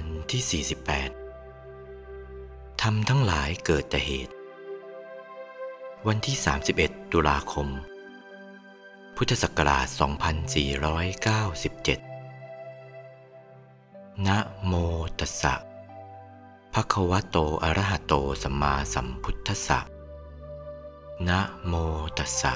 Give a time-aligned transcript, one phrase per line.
[0.00, 0.64] การที่
[1.56, 4.34] 48ทำทั้งหลายเกิดแต่เหตุ
[6.06, 6.36] วันที่
[6.74, 7.68] 31 ตุลาคม
[9.16, 9.86] พุทธศักราช
[12.26, 14.72] 2497 นะโม
[15.18, 15.54] ตัสสะ
[16.74, 19.80] ภะคะวะโตอะระหะโตสัมมาสัมพุทธัสสะ
[21.28, 21.74] นะโม
[22.18, 22.52] ตัสสะ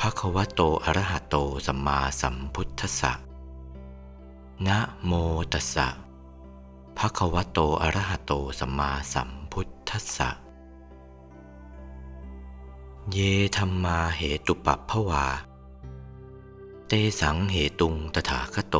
[0.00, 3.12] ภะคะวะโตอะระหะโตสัมมาสัมพุทธัสสะ
[4.66, 5.12] นะโม
[5.54, 5.88] ตัสสะ
[6.98, 10.30] ภะควโตอรหะโตสัมมาสัมพุทธัสสะ
[13.12, 13.18] เย
[13.56, 15.26] ธรรมาเหตุปัปภวา
[16.88, 18.76] เตสังเหตุงตถาคโต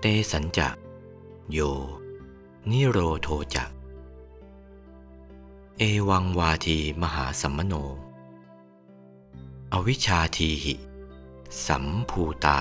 [0.00, 0.68] เตสัญจะ
[1.52, 1.58] โย
[2.70, 3.64] นิโรโทจะ
[5.78, 7.74] เอเอวังวาทีมหาสมโณ
[9.72, 10.74] อวิชชาทีหิ
[11.66, 12.60] สัมภูตา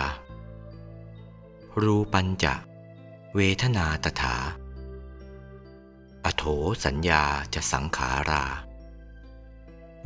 [1.81, 2.66] รูปัญจะ
[3.39, 4.35] เวทนาตถา
[6.25, 6.43] อโถ
[6.85, 8.45] สัญญาจะสังขารา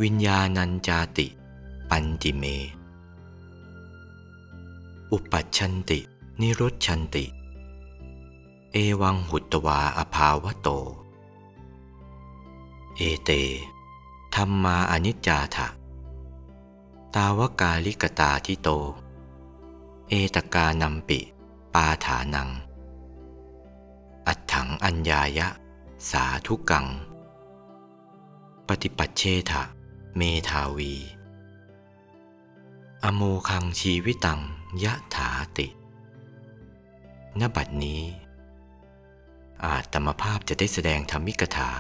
[0.02, 1.28] วิญญาณัญจาติ
[1.90, 2.44] ปัญจิเม
[5.12, 6.00] อุปัชชันติ
[6.42, 7.26] นิรุชชันติ
[8.72, 10.70] เอวังหุตตวาอภาวโต
[12.98, 13.32] เอเต
[14.36, 15.68] ธรรมาอนิจจาถะ
[17.14, 18.70] ตาวกาลิกตาทิโต
[20.10, 21.20] เอตกานัมปิ
[21.74, 22.52] ปาฐานัง
[24.28, 25.48] อัตถังอัญญายะ
[26.12, 26.88] สาธุกัง
[28.68, 29.64] ปฏิปัชเชทะ
[30.18, 30.94] เมทาวี
[33.04, 34.42] อโมคังชีวิตัง
[34.84, 35.68] ยะถาติ
[37.40, 38.04] ณบัดนี้
[39.66, 41.72] อาจธรรมภาพจะได้แสดงธรรมิกถา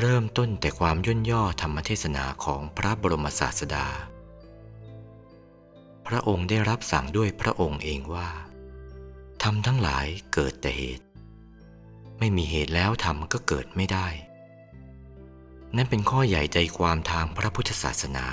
[0.00, 3.86] เริ่มต้นแต่ความย่นย่อธรรมเทศนาของพระบรมศาสดา
[6.06, 8.30] พระองค์ได้รับสั่งด้วยพระองค์เองว่า
[9.42, 11.06] ทำทั้งหลายเกิดแต่เหตุ
[12.18, 14.08] ไม่มีเหตุแล้วทำก็เกิดไม่ได้
[15.76, 18.26] นั่นเป็นข้อใหญ่ใจความทางพระพุทธศาสนา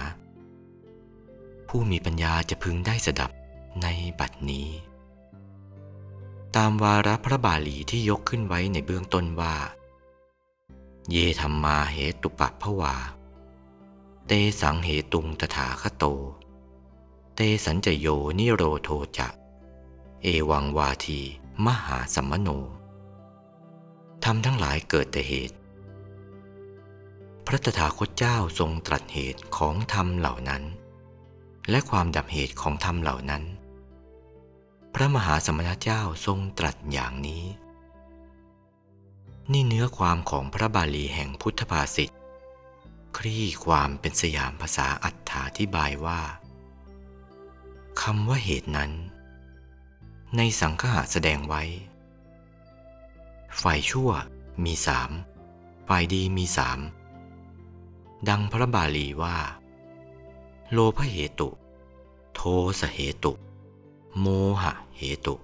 [1.67, 3.31] ผู้มีปัญญาจะพึงได้สดับ
[3.83, 3.87] ใน
[4.19, 4.69] บัดนี้
[6.55, 9.55] ตามวาระพระบาลีที่ยกขึ้นไว้ในเบื้องต้นว่า
[11.09, 12.95] เยธรรมมาเหตุปัปภวา
[14.27, 16.05] เตสังเหตุงตถาคโต
[17.35, 18.07] เตสัญจโย
[18.39, 19.27] นิโรโทจะ
[20.27, 21.21] เอวังวาที
[21.65, 22.49] มหาสัมมโน
[24.23, 25.57] ทำทั้งหลายเกิดแต่เหตุ
[27.45, 30.63] พระตถาคตเจ้าทรงตรัสเหตุของธรรมเหล่านั้น
[31.69, 33.43] และความดับเหตุของธรรมเหล่านั้น
[34.93, 37.43] พระมหาสมณเจ้าทรงตรัสอย่างนี้
[39.51, 42.09] นี่เนื้อความของพระบาลีแห่งพุทธภาษิต
[43.17, 46.21] คลี่ความเป็นสยามภาษาอัฏฐาธิบายว่า
[48.01, 48.93] คำว่าเหตุนั้น
[50.37, 51.63] ในสังฆะแสดงไว้
[53.61, 54.09] ฝ่ายชั่ว
[54.63, 55.11] มีสาม
[55.87, 56.79] ฝ่ายดีมีสาม
[58.29, 59.37] ดังพระบาลีว่า
[60.71, 61.49] โลภเหตุ
[62.33, 62.41] โท
[62.79, 63.33] สเหตุ
[64.19, 64.27] โม
[64.61, 65.35] หะเหตุ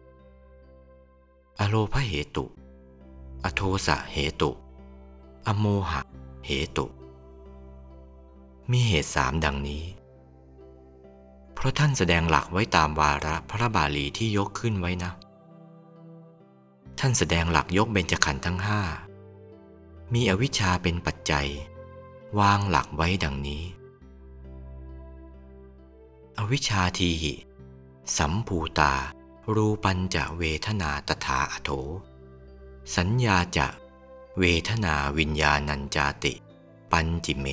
[1.60, 2.46] อโลภเหตุ
[3.44, 4.52] อโทสะเหตุ
[5.48, 6.02] อโมหะ
[6.46, 6.86] เหตุ
[8.72, 9.84] มีเหตุสามดังนี้
[11.62, 15.12] เพราะท่านแสดงหลักไว้ตามวาระพระบาลีที่ยกขึ้นไว้นะ
[17.00, 18.82] ท่านแสดงหลักยกเบญจขันธ์ทั้งห้า
[20.14, 21.48] มีอวิชชาเป็นปัจจัย
[22.40, 23.64] วางหลักไว้ดังนี้
[26.38, 27.34] อวิชชาทีหิ
[28.18, 28.94] สัมภูตา
[29.56, 31.70] รูปัญจะเวทนาตถาอโถ
[32.96, 33.68] สัญญาจะ
[34.40, 36.34] เวทนาวิญญาณัญจาติ
[36.92, 37.48] ปัญจิเม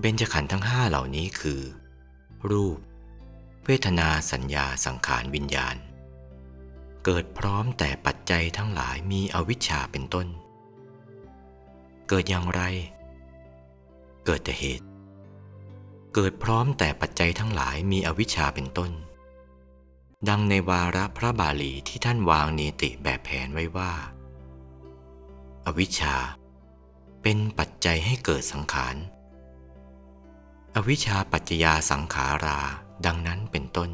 [0.00, 1.62] เบญจขันธ์ทั้งห้าเหล่านี้คือ
[2.50, 2.78] รูป
[3.64, 5.76] เวทนาสัญญาสังขารวิญญาณ
[7.04, 10.26] เกิดพร้อมแต่ปัจจัยทั้งหลายมีอวิชชาเป็นต้น
[12.08, 12.60] เกิดอย่างไร
[14.24, 14.86] เกิดแต่เหตุ
[16.14, 18.90] เกิดพร้อมแต่ปัจจัยทั้งหลายมีอวิชชาเป็นต้น
[20.28, 23.92] ดังในวาระพระบาลีที่ท่านวางเนติแบบแผนไว้ว่า
[25.66, 26.16] อวิชชา
[27.22, 28.96] เป็นปัจจัยให้เกิดสังขาร
[30.76, 32.58] อวิชชาปัจจยาสังขารา
[33.06, 33.90] ดังนั้นเป็นต้น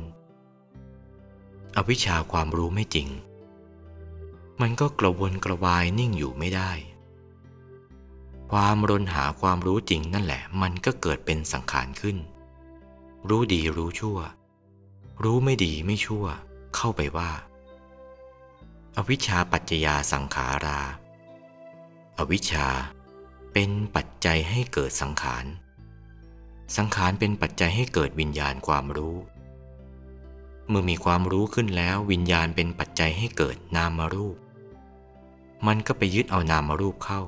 [1.77, 3.09] อวิชชาความรู้ไม่จริง
[4.61, 6.71] มันก็กระวนกระวายนิ่งอยู่ไม่ได้
[8.53, 12.17] ความรนหาความรู้จริงนั่นแหละ มันก็เกิดเป็นสังขารขึ้น
[13.29, 14.19] รู้ดีรู้ชั่ว
[15.23, 16.27] รู้ไม่ดีไม่ชั่ว
[16.77, 17.31] เข้าไปว่า
[18.97, 20.81] อวิชชาปัจจยาสังขารา
[22.19, 22.69] อวิชชา
[23.53, 25.47] เป็นปัจจัยให้เกิดสังขาร
[26.76, 29.17] สังขารเป็นปัจจัยให้เกิดวิญญาณความรู้
[30.69, 34.37] เมื่อมีความรู้ขึ้นแล้ววิญญาณเป็นปัจจัยให้เกิดนามรูป
[35.67, 37.20] มันก็ไปยึดเอานามรูปเข้า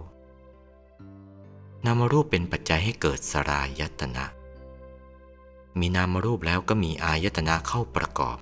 [1.85, 4.27] นามรูปเป็นปัจจัยให้เกิดสรายตนะ
[5.79, 8.39] มีนามรูปแล้วก็มีอายตนะเข้าประกอบ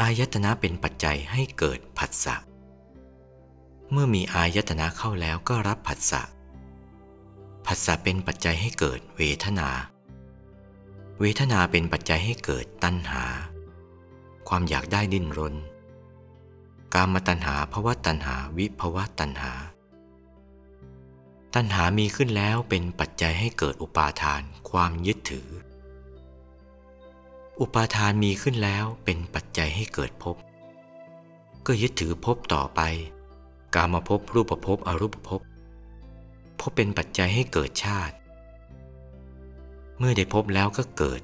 [0.00, 2.36] อายตนะเป็นปัจจัยให้เกิดผัสสะ
[3.90, 6.22] เมื่อมีอายตนะเข้าแล้วก็รับผัสสะ
[7.66, 9.68] ผัสสะเป็นปัจจัยให้เกิดเวทนา
[11.20, 13.24] เวทนาเป็นปัจจัยให้เกิดตัณหา
[14.48, 15.54] ความอยากได้ดิ้นรน
[16.94, 19.52] กามตัณหาภาวะตัณหาวิภวะตัณหา
[21.54, 25.48] ตัณหามีขึ้นแล้วเป็นปัจจัยให้เกิดอุปาทานความยึดถือ
[27.60, 30.36] อุปาทานมีขึ้นแล้วเป็นปัจจัยให้เกิดภพ
[31.66, 32.80] ก็ยึดถือภพต่อไป
[33.74, 35.40] กามภพรูปภพอรูปภพ
[36.60, 38.14] ภพเป็นปัจจัยให้เกิดชาติ
[39.98, 41.20] เมื่อได้พบแล้วก็เกิด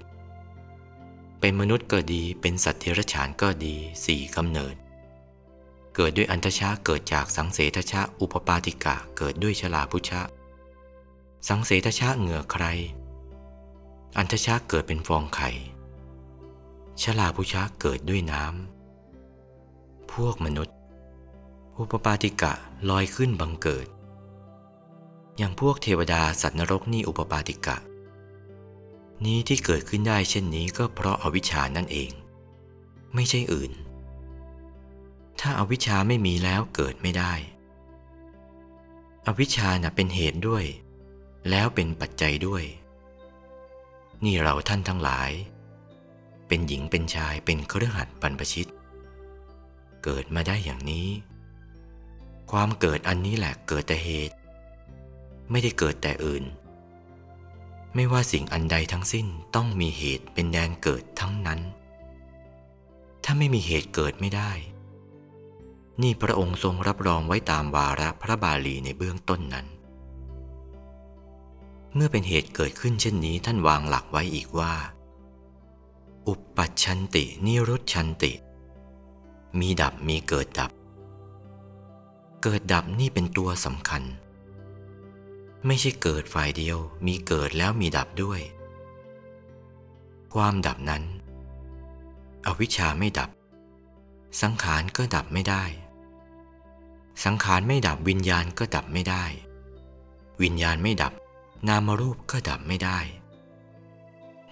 [1.40, 3.74] เป็นมนุษย์ก็ดีเป็นสัตว์เดรัจฉานก็ดี
[4.04, 4.74] สี่กำเนิด
[5.94, 10.22] เกิดด้วยอันทชาเกิดจากสังเสทชาอุปปาติกะเกิดด้วยชลาพุชะ
[11.48, 12.64] สังเสทชาเหงื่อใคร
[14.16, 15.50] อันทชาเกิดเป็นฟองไข่
[17.02, 20.76] ชลาพุชะเกิดด้วยน้ำพวกมนุษย์
[21.78, 22.52] อุปปาติกะ
[22.90, 23.86] ลอยขึ้นบังเกิด
[25.36, 27.76] อย่างพวกเทวดาสัตว์นรกนี่อุปปาติกะ
[29.24, 32.10] นี้ที่เกิดขึ้นได้เช่นนี้ก็เพราะอาวิชชานั่นเอง
[33.14, 33.72] ไม่ใช่อื่น
[35.40, 37.32] ถ้าอาวิชชาไม่มีแล้วเกิดไม่ได้
[39.26, 40.64] อวิชชาน่ะเป็นเหตุด้วย
[41.50, 42.64] แล้วเป็นปัจจัยด้วย
[44.24, 45.30] นี่เราท่านทั้งหลาย
[46.48, 48.70] เป็นหญิงเป็นชายเป็นเครือขัดบรรพชิต
[50.04, 51.08] เกิดมาได้อย่างนี้
[52.50, 54.36] ความเกิดอันนี้แหละเกิดแต่เหตุ
[55.50, 56.44] ไม่ได้เกิดแต่อื่น
[57.94, 61.60] ไม่ว่าสิ่งอันใดทั้งสิ้นต้องมีเหตุเป็นแดนเกิดทั้งนั้น
[63.24, 64.52] ถ้าไม่มีเหตุเกิดไม่ได้
[66.02, 69.66] นี่พระองค์ทรงรับรองไว้ตามวาระพระบาลีในเบื้องต้นนั้น
[71.94, 74.74] เมื่อเป็นเหตุเกิดขึ้นเช่นนี้ท่านวางหลักไว้อีกว่า
[76.28, 78.32] อุปปัชันตินิรุตชันติ
[79.58, 80.70] มีดับมีเกิดดับ
[82.42, 84.02] เกิดดับนี่เป็นตัวสำคัญ
[85.66, 88.40] ไม่ใช่เกิดฝ่ายเดียว มีเกิดแล้วมีดับด้วย
[90.34, 91.02] ความดับนั้น
[92.46, 93.30] อวิชชาไม่ดับ
[94.42, 95.64] สังขารก็ดับไม่ได้
[97.24, 99.24] สังขารไม่ดับวิญญาณก็ดับไม่ได้
[100.42, 101.12] วิญญาณไม่ดับ
[101.68, 102.98] นามรูปก็ดับไม่ได้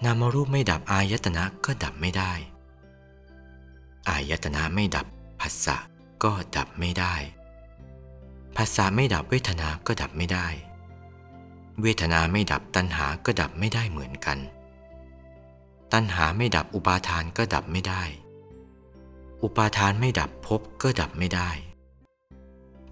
[0.03, 2.31] นามรูปไม่ดับอายตนะก็ดับไม่ได้
[4.09, 5.05] อายตนะไม่ดับ
[5.39, 5.77] ภาษะ
[6.23, 7.15] ก็ดับไม่ได้
[8.57, 10.47] ภาษาไม่ดับเวทนาก็ดับไม่ได้
[11.81, 14.37] เวทนาไม่ดับตัณหาก็ดับไม่ได้เหมือนกัน
[15.93, 18.03] ตัณหาไม่ดับอุปาทานก็ดับไม่ได้
[19.43, 21.49] อุปาทานไม่ดับภพก็ดับไม่ได้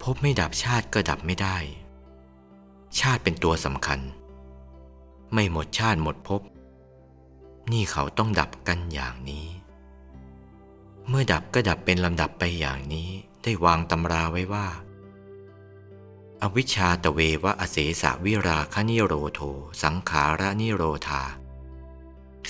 [0.02, 1.56] ภพไม่ดับชาติก็ดับไม่ได้
[3.00, 4.00] ชาติเป็นตัวสำคัญ
[5.32, 6.40] ไม่หมดชาติหมดภพ
[7.72, 9.46] นี่เขาต้องดับกันอย่างนี้
[11.08, 13.08] เมื่อดับก็ดับเป็นลำดับไปอย่างนี้
[13.42, 14.66] ได้วางตำราไว้ว่า
[16.46, 19.40] อวิชชาตเววะอเสสวิราคนิโรโท
[19.82, 21.22] สังขาระนิโรธา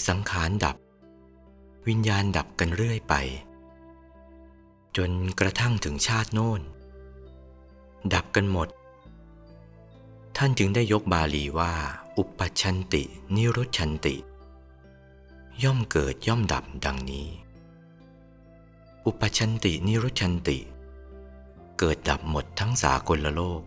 [0.06, 0.76] สังขารดับ
[1.88, 3.14] วิญญาณดับกันเรื่อยไป
[4.96, 5.10] จน
[5.40, 6.60] กระทั่งถึงชาติโน้น
[8.14, 8.68] ดับกันหมด
[10.36, 11.72] ท่านจึงได้ยกบาลีว่า
[12.18, 13.02] อุปชันติ
[13.36, 14.16] นิรุชันติ
[15.62, 17.28] ย่อมเกิดย่อมดับดังนี้
[19.06, 20.58] อุปชันติ นิรุชันติ
[21.78, 23.62] เกิดดับหมดทั้งสากลโลก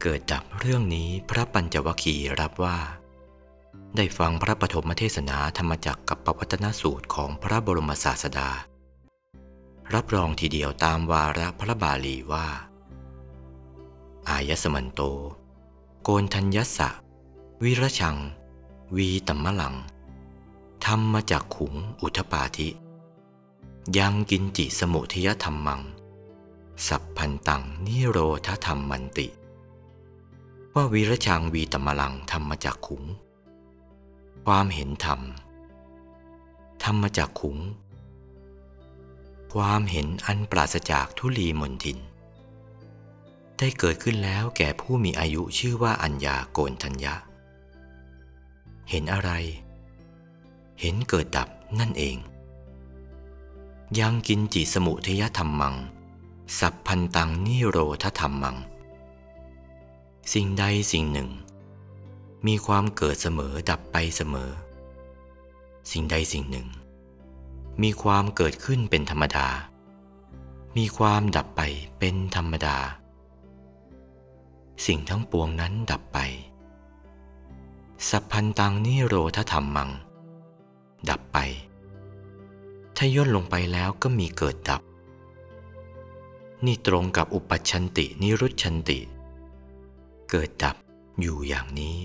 [0.00, 2.78] เกิดดับเรื่องนี้พระปัญจวคีรับว่า
[3.96, 8.50] ได้ฟังพระปฐมเทศนาธรรมจักกับปวัตนสูตรของพระบรมศาสดา
[9.94, 12.46] รับรองทีเดียวตามวาระพระบาลีว่า
[14.28, 15.00] อายสมันโต
[16.02, 16.90] โกนทัญญสะ
[17.62, 18.16] วิรชัง
[18.96, 19.74] วีตัมมลัง
[20.84, 22.68] ธรรมาจากขุงอุทปาธิ
[23.98, 25.82] ยังกินจิสมุทยธรรมัง
[26.86, 29.26] สัพพันตังนิโรธธรรมมันติ
[30.78, 33.04] ว่าวีรชังวีตมลังทำมาจากขุง
[34.46, 35.20] ความเห็นธรรม
[36.82, 37.58] ทำมาจากขุง
[39.54, 41.98] ความเห็นอันปราศจากทุลีมนทิน
[43.58, 47.14] ได้เกิดขึ้นแล้วแก่ผู้มีอายุชื่อว่าอัญญาโกนทัญญะ
[48.90, 49.30] เห็นอะไร
[50.80, 52.16] เห็นเกิดดับนั่นเอง
[53.98, 55.76] ยังกินจิสมุทยธรรมมัง
[56.58, 58.58] สัพพันตังนิโรธธรรมัง
[60.34, 61.30] สิ่งใดสิ่งหนึ่ง
[62.46, 64.50] มีความเกิดเสมอดับไปเสมอ
[65.90, 66.68] สิ่งใดสิ่งหนึ่ง
[67.82, 69.48] มีความเกิดขึ้นเป็นธรรมดา
[70.76, 71.62] มีความดับไป
[71.98, 72.78] เป็นธรรมดา
[74.86, 76.18] สิ่งทั้งปวงนั้นดับไป
[78.08, 79.90] สัพพันตังนิโรธธัมมัง
[81.10, 81.38] ดับไป
[82.96, 84.82] ถ้าย่นลงไปแล้วก็มีเกิดดับ
[86.64, 88.98] นี่ตรงกับอุปัชชันตินิรุชชันติ
[90.30, 90.76] เกิดดับ
[91.20, 91.98] อยู่อย่างนี้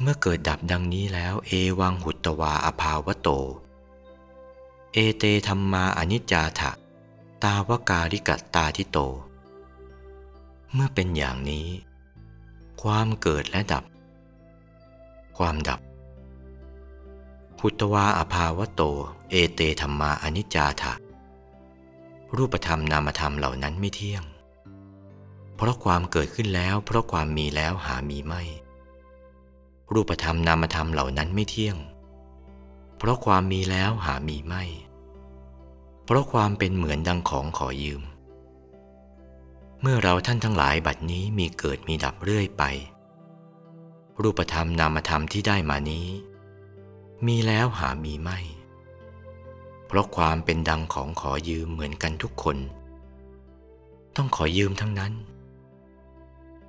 [0.00, 3.28] เมื่อเกิดดับดังนี้แล้วเอวังหุตวาอภาวโต
[4.92, 6.70] เอเตธัมมาอนิจจาถะ
[7.42, 8.98] ตาวการิกตตาทิโต
[10.72, 11.68] เมื่อเป็นอย่างนี้
[12.82, 13.84] ความเกิดและดับ
[15.38, 15.80] ความดับ
[17.60, 18.82] หุตวาอภาวโต
[19.30, 20.94] เอเตธรรมาอนิจจาถะ
[22.36, 24.24] รูปธรรมนามธรรมเหล่านั้นไม่เที่ยง
[25.64, 28.42] ราะความเกิดขึ้นแล้ว เพราะความมีแล้วหามีไม่
[29.92, 31.76] รูปธรรมนามธรรมเหล่านั้นไม่เที่ยง
[32.98, 34.64] เพราะความมีแล้วหามีไม่
[36.04, 38.02] เพราะความเป็นเหมือนดังของขอยืม
[39.80, 42.62] เมื่อเราท่านทั้งหลายบัดนี้มีเกิดมีดับเรื่อยไป
[44.22, 46.06] รูปธรรมนามธรรมที่ได้มานี้
[47.26, 48.38] มีแล้วหามีไม่
[49.86, 52.56] เพราะความเป็นดังของขอยืมเหมือนกันทุกคน
[54.16, 55.12] ต้องขอยืมทั้งนั้น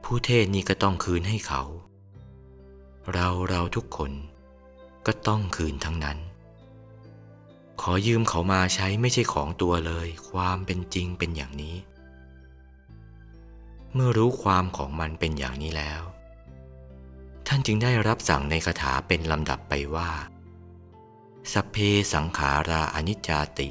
[0.10, 1.64] ผู้เทศนี่ก็ต้องคืนให้เขา
[3.14, 4.12] เราเราทุกคน
[5.06, 6.18] ก็ต้องคืนทั้งนั้น
[7.82, 11.76] ขอยืมเขามาใช้ไม่ใช่ของตัวเลย ความเป็นจริงเป็นอย่างนี้
[13.94, 16.02] เมื่อรู้ความของมันเป็นอย่างนี้แล้ว
[17.48, 20.10] ท่านจึงได้รับสั่งในคาถาเป็นลำดับไปว่า
[21.52, 21.76] สพเพ
[22.14, 23.70] สังขาราอนิจจาติ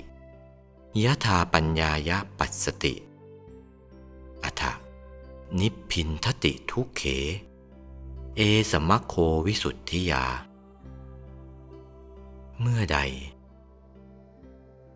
[1.05, 2.95] ยะธาปัญญายะปัสสติ
[4.45, 4.65] อัฏฐ
[5.61, 7.03] นิพพินทติทุเข
[8.37, 9.15] เอสมัคโค
[9.47, 10.25] วิสุทธิยา
[12.61, 12.99] เมื่อใด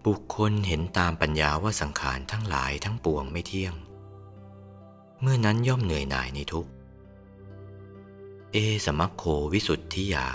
[0.05, 3.75] บุคคลเห็นตามปัญญาว่าสังขารทั้งหลายทั้งปวงไม่เที่ยง
[5.21, 6.67] เมื่อนั้นย่อมเหนื่อยหน่ายในทุก
[8.53, 10.27] เอสมัคโควิสุทธิยา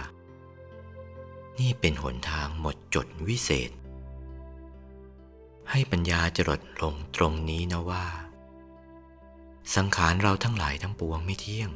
[1.59, 3.71] นี่เป็นหนทางหมดจดวิเศษ
[5.69, 8.05] ให้ปัญญาจรดลงตรงนี้นะว่า
[9.75, 11.69] สังขารเราทั้งหลายทั้งปวงไม่เที่ยง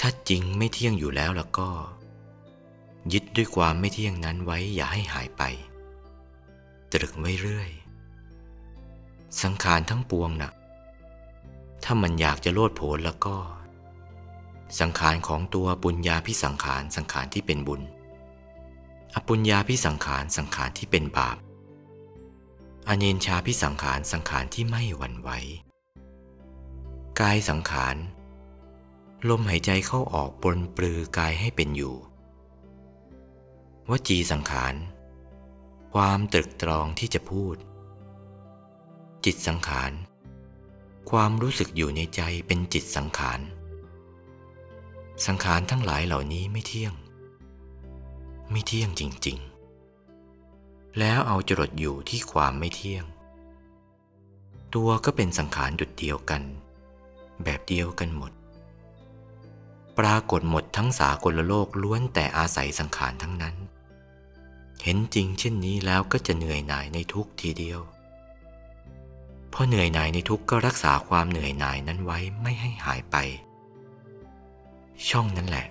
[0.00, 1.68] ถ้าจริงไม่เที่ยงอยู่แล้วแล้วก็
[3.12, 5.42] ยึดด้วยความไม่เที่ยงนั้นไว้อย่าให้หายไป
[6.92, 7.70] ตรึกไว้เรื่อย
[9.42, 10.52] สังขารทั้งปวงนะ่ะ
[11.84, 13.36] ถ้ามันอยากจะโลดโผนแล้วก็
[14.80, 17.82] สังขารของตัวปุญญาพิสังขารสังขารที่เป็นบุญ
[19.14, 21.36] อปุญญาพิสังขารสังขารที่เป็นบาป
[22.88, 25.30] อเนนชาพิสังขารสังขารที่ไม่หวั่นไหว
[27.18, 27.96] กายสังขาร
[29.28, 31.96] ลมหายใจเข้าออกปนปลือกายให้เป็นอยู่
[33.88, 34.74] วจีสังขาร
[35.94, 37.56] ความตรึกตรองที่จะพูด
[39.24, 39.92] จิตสังขาร
[41.10, 43.40] ความรู้สึกอยู่ในใจเป็นจิตสังขาร
[45.26, 46.94] สังขารทั้งหลายเหล่านี้ไม่เที่ยง
[48.50, 49.38] ไม่เที่ยงจริง
[50.18, 53.04] ๆ แล้วเอาจรดอยู่ที่ความไม่เที่ยง
[54.74, 56.42] ตัวก็เป็นสังขารดุดเดียวกัน
[57.44, 58.32] แบบเดียวกันหมด
[59.98, 63.56] ปรากฏหมดทั้งสากลโลกล้วนแต่อาศัยสังขารทั้งนั้น
[64.82, 67.80] เห็นจริงเช่นนี้แล้วก็จะเหนื่อยหน่ายในทุกทีเดียว
[69.52, 73.16] พอเหนื่อยหน่ายในทุกก็รักษาความเหนื่อยหน่ายนั้นไว้ไม่ให้หายไป
[75.08, 75.66] ช่องนั้นแหละ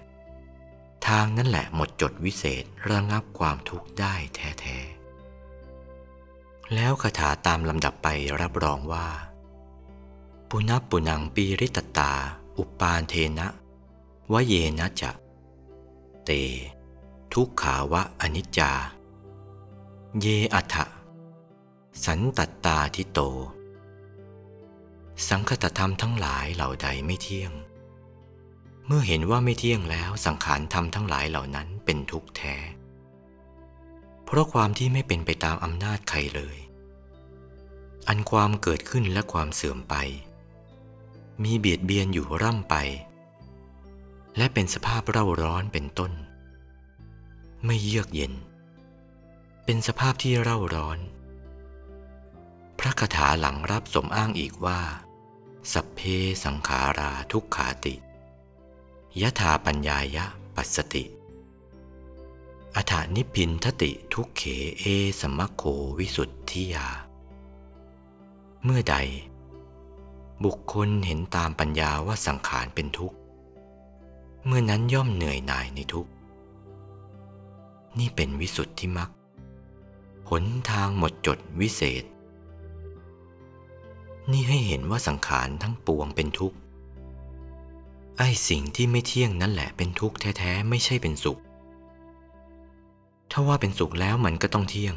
[1.08, 8.08] ทางนั้นแหละหมดจดวิเศษระงับความทุกข์ได้แท้ๆแล้วคาถาตามลำดับไป
[8.42, 9.08] รับรองว่า
[10.54, 12.12] ปุณปุนังปีริตตา
[12.58, 13.48] อุปานเทนะ
[14.32, 15.12] วะเยนะจะ
[16.26, 16.32] เต
[17.34, 18.72] ทุกขาวะอนิจจา
[20.20, 20.76] เยอัฏฐ
[22.06, 23.20] สันตัตตาทิโต
[25.28, 27.52] สังคตธรรมทั้งหลายเหล่าใดไม่เที่ยง
[28.86, 32.56] เมื่อเห็นว่าไม่เที่ยงแล้วสังขารธรรมทั้งหลายเหล่านั้นเป็นทุกข์แท้
[34.26, 36.58] เพราะความที่ไม่เป็นไปตามอำนาจใครเลย
[38.08, 39.96] อันความเกิดขึ้นและความเสื่อมไป
[41.44, 42.76] มีเบียดเบียนอยู่ร่ำไป
[44.38, 46.12] และเป็นสภาพเร่าร้อนเป็นต้น
[47.66, 48.34] ไม่เยือกเย็น
[49.66, 51.00] เป็นสภาพที่เร่าร้อน
[52.80, 54.80] พระคาถาหลังรับสมอ้างอีกว่า
[55.74, 56.00] สัพเพ
[56.44, 57.96] สังขาราทุกขาติ
[59.22, 61.06] ยะถาปัญญายะปัสสติ
[62.76, 64.44] อัฐานิพินทติทุกเข
[64.80, 64.84] เอ
[65.20, 65.64] สมะโค
[65.98, 66.88] วิสุทธิยา
[68.64, 68.96] เมื่อใด
[70.46, 73.18] บุคคลเห็นตามปัญญาว่าสังขารเป็นทุกข์
[74.46, 76.12] เมื่อนั้นย่อมเหนื่อยหน่ายในทุกข์
[78.00, 79.10] นี่เป็นวิสุทธิมรรค
[80.30, 82.04] หนทางหมดจดวิเศษ
[84.32, 86.58] นี่ให้เห็นว่าสังขารทั้งปวงเป็นทุกข์
[88.18, 91.40] ไอ้สิ่งที่ไม่เที่ยงนั่นแหละเป็นทุกข์แท้ๆ ไม่ใช่เป็นสุข
[93.32, 94.96] ถ้าว่าเป็นสุขแล้วมันก็ต้องเที่ยง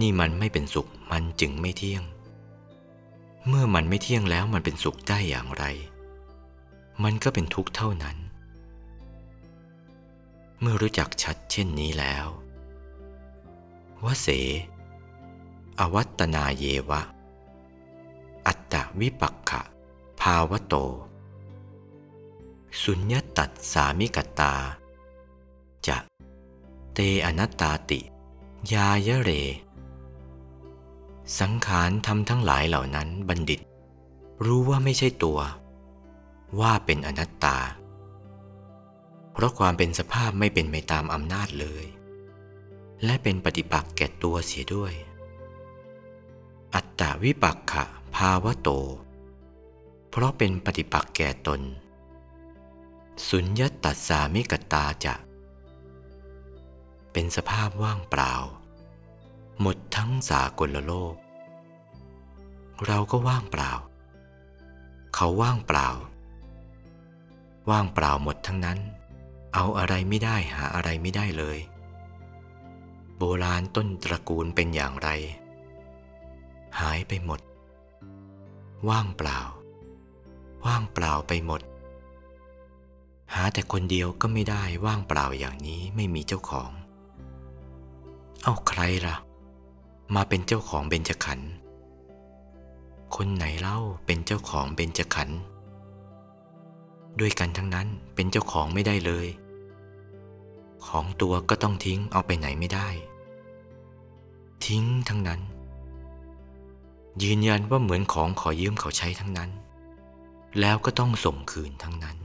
[0.00, 2.02] นี่มันไม่เป็นสุขมันจึงไม่เที่ยง
[3.46, 5.64] เมื่อมันไม่เที่ยงแล้วมันเป็นสุขได้อย่างไร
[7.04, 8.16] มันก็เป็นทุกข์เท่านั้น
[10.60, 12.26] เมื่อรู้จักชัดเช่นนี้แล้ว
[14.04, 14.28] วเส
[15.80, 17.02] อวัตนาเยวะ
[18.46, 19.62] อัตตวิปักขะ
[20.20, 20.74] ภาวโต
[22.82, 24.54] สุญญตัดสามิกตา
[25.86, 25.98] จะ
[26.94, 28.00] เตอนัตตาติ
[28.72, 29.30] ยายเร
[31.40, 33.60] สังขารทำทั้งหลายเหล่านั้นบัณฑิต
[34.44, 35.38] รู้ว่าไม่ใช่ตัว
[36.60, 37.58] ว่าเป็นอนัตตา
[39.32, 41.84] เพราะความเป็นสภาพไม่เป็นไปตามอำนาจเลย
[43.04, 44.92] และเป็นปฏิปักษ์แก่ตัวเสียด้วย
[46.74, 47.84] อัตตาวิปักขะ
[48.16, 48.68] ภาวะโต
[50.10, 51.60] เพราะเป็นปฏิปักษ์แก่ตน
[53.28, 55.14] สุญญตัสสามิกตาจะ
[57.12, 58.34] เป็นสภาพว่างเปล่า
[59.60, 61.14] หมดทั้งสากลโลก
[62.86, 63.72] เราก็ว่างเปล่า
[65.14, 65.88] เขาว่างเปล่า
[67.70, 68.78] ว่างเปล่าหมดทั้งนั้น
[69.54, 71.58] เอาอะไรไม่ได้หาอะไรไม่ได้เลย
[73.18, 75.08] โบราณต้นตระกูลเป็นอย่างไร
[76.80, 77.40] หายไปหมด
[78.88, 79.38] ว่างเปล่า
[80.66, 81.60] ว่างเปล่าไปหมด
[83.34, 86.70] หาแต่คนเดียวก็ไม่ได้ว่างเปล่าอย่างนี้ไม่มีเจ้าของ
[88.42, 89.16] เอาใครละ่ะ
[90.14, 91.50] มาเป็นเจ้าของเบญจขันธ์
[93.16, 95.38] คนไหนเล่าเป็นเจ้าของเบญจขันธ์
[97.20, 99.26] ด้วยกันทั้งนั้นเป็นเจ้าของไม่ได้เลย
[100.86, 102.88] ของตัวก็ต้องทิ้งเอาไปไหนไม่ได้
[104.66, 105.40] ทิ้งทั้งนั้น
[107.22, 109.50] ยืนยันว่าเหมือนของขอยืมเขาใช้ทั้งนั้น
[110.60, 112.16] แล้วก็ต้องส่งคืนทั้งนั้น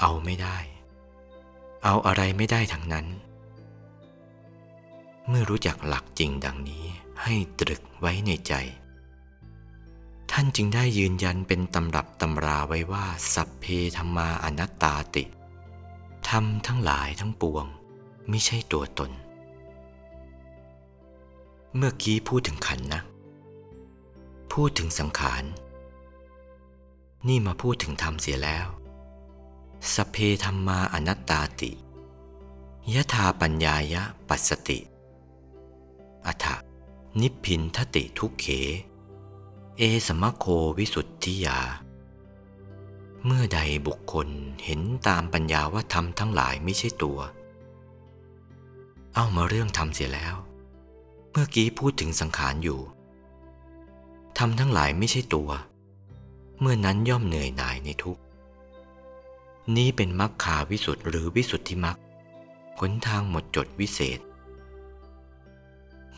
[0.00, 0.58] เอาไม่ได้
[1.84, 3.06] เอาอะไรไม่ได้ทั้งนั้น
[5.28, 6.84] เมื่อรู้จักหลักจริงดังนี้
[7.22, 8.54] ให้ตรึกไว้ในใจ
[10.30, 13.64] ท่านจึงได้ยืนยันเป็นตำรับตำราไว้ว่า สัพเพ
[13.96, 15.24] ธรรมาอนัตตาติ
[16.28, 17.66] ทำทั้งหลายทั้งปวง
[18.28, 19.10] ไม่ใช่ตัวตน
[21.76, 23.02] เมื่อกี้พูดถึงขันนะ
[24.52, 25.44] พูดถึงสังขาร
[27.28, 28.66] นี่มาพูดถึงธรรมเสียแล้ว
[29.94, 31.72] สเพธรรมาอนัตตาติ
[32.94, 34.78] ยะธาปัญญายะปัสสติ
[36.26, 36.46] อัฏฐ
[37.20, 38.46] นิพินทติทุกเข
[39.78, 40.46] เอสมะโค
[40.78, 41.58] วิสุทธิยา
[43.24, 44.28] เมื่อใดบุคคล
[44.64, 47.18] เห็นตามปัญญาว่าธรรมทั้งหลายไม่ใช่ตัว
[49.14, 50.36] เอามาเรื่องธรรมเสียแล้ว
[51.30, 52.80] เมื่อกี้พูดถึงสังขารอยู่
[54.38, 55.50] ทำทั้งหลายไม่ใช่ตัว
[56.60, 58.18] เมื่อนั้นย่อมเหนื่อยหน่ายในทุก
[59.76, 61.96] นี้เป็นมรรคาวิสุทธ์หรือวิสุทธิมรรค
[62.78, 64.18] หนทางหมดจดวิเศษ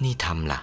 [0.02, 0.60] นี่ทำละ่ะ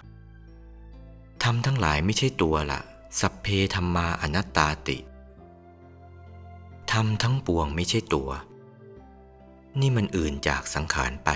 [1.44, 2.80] ทำทั้งหลายไม่ใช่ตัวละ
[3.20, 4.98] สัพเพธรรมาอนัตตาติ
[6.92, 8.30] ทำทั้งปวงไม่ใช่ตัว
[9.80, 11.30] นี่มันอื่นจากสังขารไป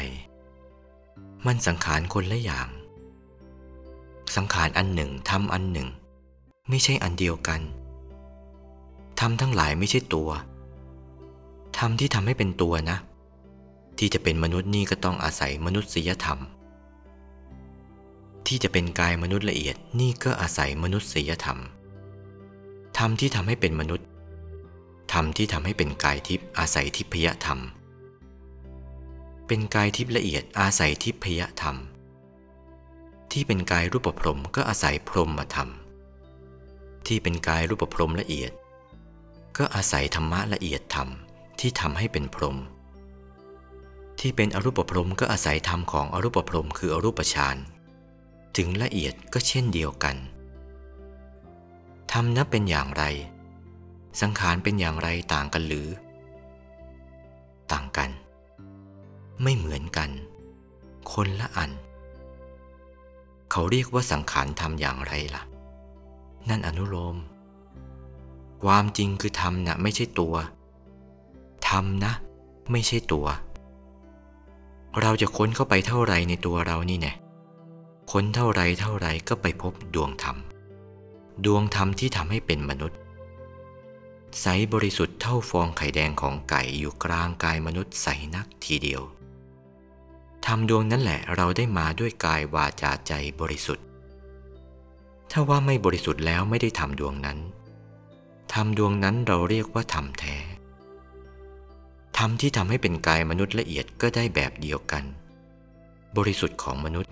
[1.45, 2.67] มันสังขารคนละอย่าง
[4.35, 5.87] สังขารอันหนึ่งทำอันหนึ่ง
[6.69, 7.61] ไม่ใช่อันเดียวกัน
[9.19, 10.29] ทำทั้งหลายไม่ใช่ตัว
[11.77, 12.97] ทำที่ทำให้เป็นตัวนะ
[13.97, 16.39] ที่จะเป็นมนุษย์นี่ก็ต้องอาศัยมนุษยธรรม
[18.47, 21.59] ที่จะเป็นกายมนุษย์ละเอียดนี่ก็อาศัยมนุษยธรรม
[22.97, 24.07] ธรรมที่ทำให้เป็นมนุษย์
[25.13, 27.59] ธรรมที่ทำให้เป็นกายทิพย์อาศัยทิพยธรรม
[29.47, 31.75] เป็นกายทิพย์ละเอียดอาศัยทิพยธรรม
[33.31, 35.69] ที่เป็นกายรูปพรมก็อาศัยพรหมธรรม
[37.07, 38.51] ที่เป็นกายรูปพรมละเอียด
[39.57, 41.09] ก็อาศัยธรรมะละเอียดธรรม
[41.59, 42.57] ที่ทำให้เป็นพรหม
[44.19, 47.57] ที่เป็นอรูปพรมก็อาศัยธรรมของอรูปพรมคืออรูปฌาน
[48.57, 50.15] ถึงละเอียดก็เช่นเดียวกัน
[52.11, 53.03] ธรรมนับเป็นอย่างไร
[54.21, 55.87] สังขารเป็นอย่างไรต่างกันหรือ
[57.71, 58.09] ต่างกัน
[59.43, 60.09] ไม่เหมือนกัน
[61.11, 61.71] คนละอัน
[63.51, 65.43] เขาเรียกว่าสังขารทำอย่างไรล่ะ
[66.49, 67.17] นั่นอนุโลม
[68.63, 70.35] ความจริงคือธรรมนะไม่ใช่ตัว
[71.69, 72.13] ธรรมนะ
[72.71, 73.27] ไม่ใช่ตัว
[75.01, 77.13] เราจะค้นเข้าไปเท่าไรในตัวเรานี่แน่
[78.11, 80.37] ค้นเท่าไรเท่าไรก็ไปพบดวงธรรม
[81.45, 82.99] ดวงธรรมที่ทำให้เป็นมนุษย์
[84.41, 89.01] ใสบริสุทธิ์เท่าฟองไข่แดงของไก่อยู่กลางกายมนุษย์ใสนักทีเดียว
[90.45, 93.85] ธรรมดวงนั้นแหละเราได้มาด้วยกายวาจาใจบริสุทธิ์
[95.31, 97.37] ถ้าว่าไม่บริสุทธิ์แล้วไม่ได้ทำดวงนั้น
[98.53, 100.37] ธรรมดวงนั้นเราเรียกว่าธรรมแท้
[102.17, 105.03] ธรรมที่ทำให้เป็นกายมนุษย์ละเอียดก็ได้แบบเดียวกัน
[106.17, 107.11] บริสุทธิ์ของมนุษย์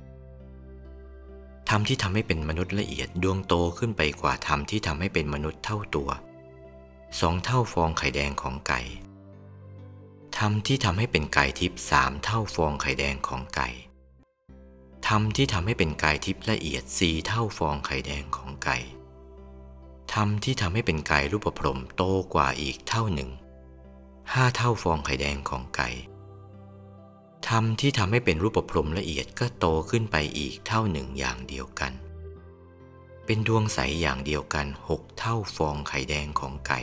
[1.70, 6.10] ธรรมที่ทำให้เป็นมนุษย์ละเอียดดวงโตขึ้นไปกว่าธรรมที่ทำให้เป็นมนุษย์เท่าตัว
[7.20, 8.82] สองเท่าฟองไข่แดงของไก่
[10.38, 13.70] ธรรมที่ทำให้เป็นกายทิพย์สามเท่าฟองไข่แดงของไก่
[15.08, 18.78] ธรรมที่ทำให้เป็นกายทิพย์ละเอียดสี่เท่าฟองไข่แดงของไก่
[20.14, 22.04] ธรรมที่ทำให้เป็นกายรูปพรมโต
[22.34, 23.30] กว่าอีกเท่าหนึ่ง
[24.34, 25.90] ห้าเท่าฟองไข่แดงของไก่
[27.48, 31.92] ธรรมที่ทำให้เป็นรูปพรมละเอียดก็โตขึ้นไปอีกเท่าหนึ่งอย่างเดียวกัน
[33.26, 36.80] เป็นดวงใสอย่างเดียวกันหกเท่าฟองไข่แดงของไก่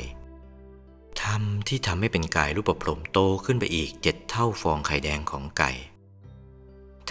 [1.22, 5.70] ธรรมที่ทำให้เป็นกายรูปพรมโตขึ้นไปอีกเจ็ดเท่าฟองไข่แดงของไก่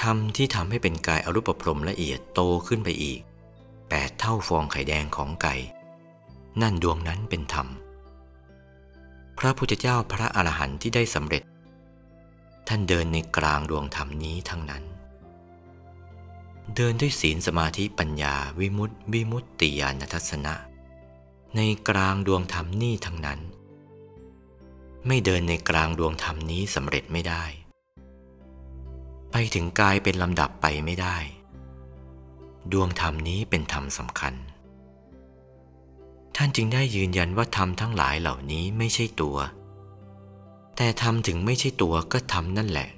[0.01, 3.19] ธรรมที่ทำให้เป็นกายอรูปพรมละเอียดโตขึ้นไปอีก
[3.89, 5.55] แปดเท่าฟองไข่แดงของไก่
[6.61, 7.67] นั่นดวงนั้นเป็นธรรม
[9.37, 11.43] พระพุทธเจ้าพระอรหันต์ที่ได้สำเร็จ
[12.67, 14.83] ท่านเดินในกลางดวงธรรมนี้ทั้งนั้น
[16.75, 20.55] เดินด้วยศีลสมาธิปัญญาวิมุตติวิมุตติญาณทัศนะ
[21.55, 23.39] ในกลางดวงธรรมนี้ทั้งนั้น
[25.07, 27.43] ไม่เดินในกลางดวงธรรมนี้สำเร็จไม่ได้
[29.31, 31.17] ไปถึงกายเป็นลำดับไปไม่ได้
[32.71, 34.33] ดวงธรรมนี้เป็นธรรมสำคัญ
[36.35, 39.37] ท่านจึงได้ยืนยันว่าธรรมทั้งหลายเหล่านี้ไม่ใช่ตัว
[40.75, 42.89] แต่ธรรมถึงไม่ใช่ตัวก็ทำนั่นแหละ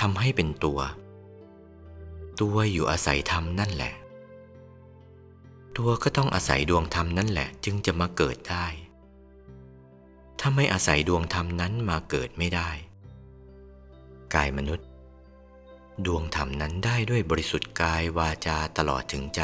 [0.00, 0.80] ทำให้เป็นตัว
[2.40, 3.92] ตัวอยู่อาศัยธรรมนั่นแหละ
[5.76, 8.66] ตัวก็ต้องอาศัยดวงธรรมนั่นแหละ จึงจะมาเกิดได้
[10.40, 12.70] ถ้าไม่อาศัยดวงธรรมนั้นมาเกิดไม่ได้
[14.34, 14.88] กายมนุษย์
[16.06, 19.42] ดวงธรรมนั้นได้ด้วยบริสุทธิ์กายวาจาตลอดถึงใจ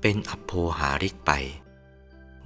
[0.00, 1.32] เป็นอัพโพหาริกไป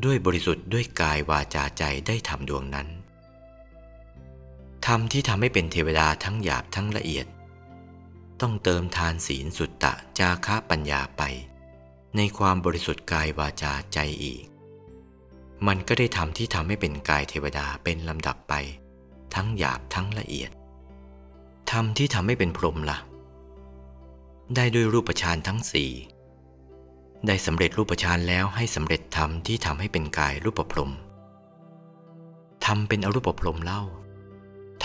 [0.05, 2.89] ด้วยบริสุทธิ์ด้วยกายวาจาใจได้ทำดวงนั้น
[4.87, 7.27] ธรรมที่ทำให้เป็นเทวดาทั้งหยาบทั้งละเอียด
[8.41, 11.23] ต้องเติมทานศีลสุตตะจาคะปัญญาไป
[12.17, 14.43] ในความบริสุทธิ์กายวาจาใจอีก
[15.67, 18.55] มันก็ได้ทำที่ทำให้เป็นกายเทวดาเป็นลำดับไป
[19.35, 20.51] ทั้งหยาบทั้งละเอียด
[21.71, 22.99] ทำที่ทำให้เป็นพรหมละ่ะ
[24.57, 25.91] ได้ด้วยรูปฌานทั้งสี่
[27.27, 30.93] ได้สำเร็จรูปฌานแล้วให้สำเร็จธรรมที่ทำให้เป็นกายรูปพรหม
[32.65, 33.83] ทำเป็นอรูปพรหมเล่า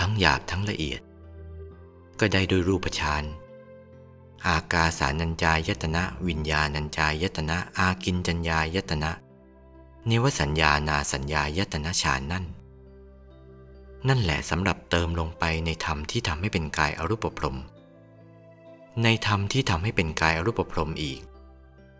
[0.04, 1.00] ั้งหยาบทั้งละเอียด
[2.20, 3.24] ก็ได้ด้วยรูปฌาน
[4.46, 9.10] อากาสานัญจายตนะ วิญญาณัญจายตนะ อากินจัญญายตนะ
[10.08, 12.44] นิวสัญญานาสัญญายตนะฌานนั่น
[14.08, 17.58] นั่นแหละสำหรับเติมลงไปในธรรมที่ทำให้เป็นกายอรูปพรม
[19.02, 21.20] ในธรรมที่ทำให้เป็นกายอรูปพรมอีก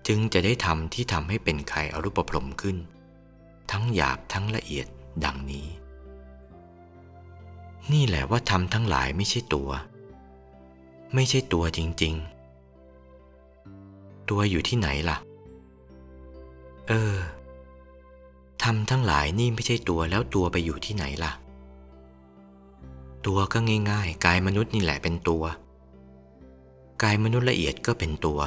[0.06, 2.76] จึงจะได้ธรรมที่ทำให้เป็นกายอรูปพรมขึ้น
[3.70, 4.86] ทั้งหยาบทั้งละเอียด
[5.24, 5.66] ดังนี้
[7.92, 9.68] นี่แหละว่าธรรมทั้งหลายไม่ใช่ตัว
[11.14, 12.14] ไม่ใช่ตัวจริง
[13.00, 15.16] ๆ ตัวอยู่ที่ไหนล่ะ
[16.88, 17.14] เออ
[18.62, 21.32] ธรรมทั้งหลายนี่ไม่ใช่ตัวแล้วตัวไปอยู่ที่ไหนล่ะ
[23.26, 23.58] ตัวก็
[23.90, 25.44] ง่ายๆ กายมนุษย์นี่แหละเป็นตัว
[27.02, 28.40] กายมนุษย์ละเอียดก็เป็นตัว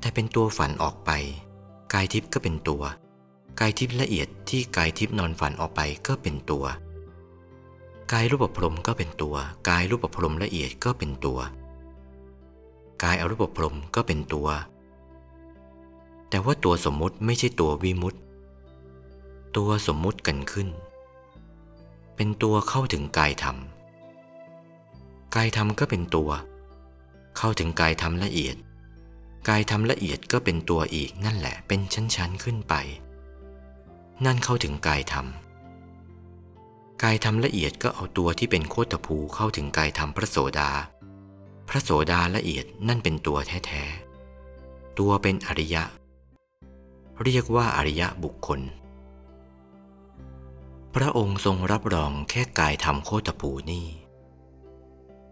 [0.00, 1.10] แต่เป็นตัวฝันออกไป
[1.92, 2.82] กายทิพย์ก็เป็นตัว
[3.60, 6.64] กายทิพย์ละเอียดที่กายทิพย์นอนฝันออกไปก็เป็นตัว
[8.12, 9.36] กายรูปพรมก็เป็นตัว
[9.68, 11.38] กายรูปพรมละเอียดก็เป็นตัว
[13.02, 14.48] กายอรูปพรมก็เป็นตัว
[16.28, 18.18] แต่ว่าตัวสมมุติไม่ใช่ตัววิมุตติ
[19.56, 20.68] ตัวสมมุติกันขึ้น
[22.16, 23.56] เป็นตัวเข้าถึงกายธรรม
[25.34, 26.30] กายธรรมก็เป็นตัว
[27.36, 28.56] เข้าถึงกายธรรมละเอียด
[29.48, 32.74] กายธรรมละเอียดก็เป็นตัวอีกนั่นแหละเป็นชั้นๆขึ้นไป
[34.24, 35.26] นั่นเข้าถึงกายธรรม
[37.02, 40.70] กายธรรมละเอียดก็เอาตัวที่เป็นโคตภูเข้าถึงกายธรรมพระโสดา
[41.68, 45.84] พระโสดาละเอียดนั่นเป็นตัวแท้ๆ ตัวเป็นอริยะ
[47.22, 48.60] เรียกว่าอริยะบุคคล
[50.94, 53.86] พระองค์ทรงรับรองแค่กายธรรมโคตภูนี่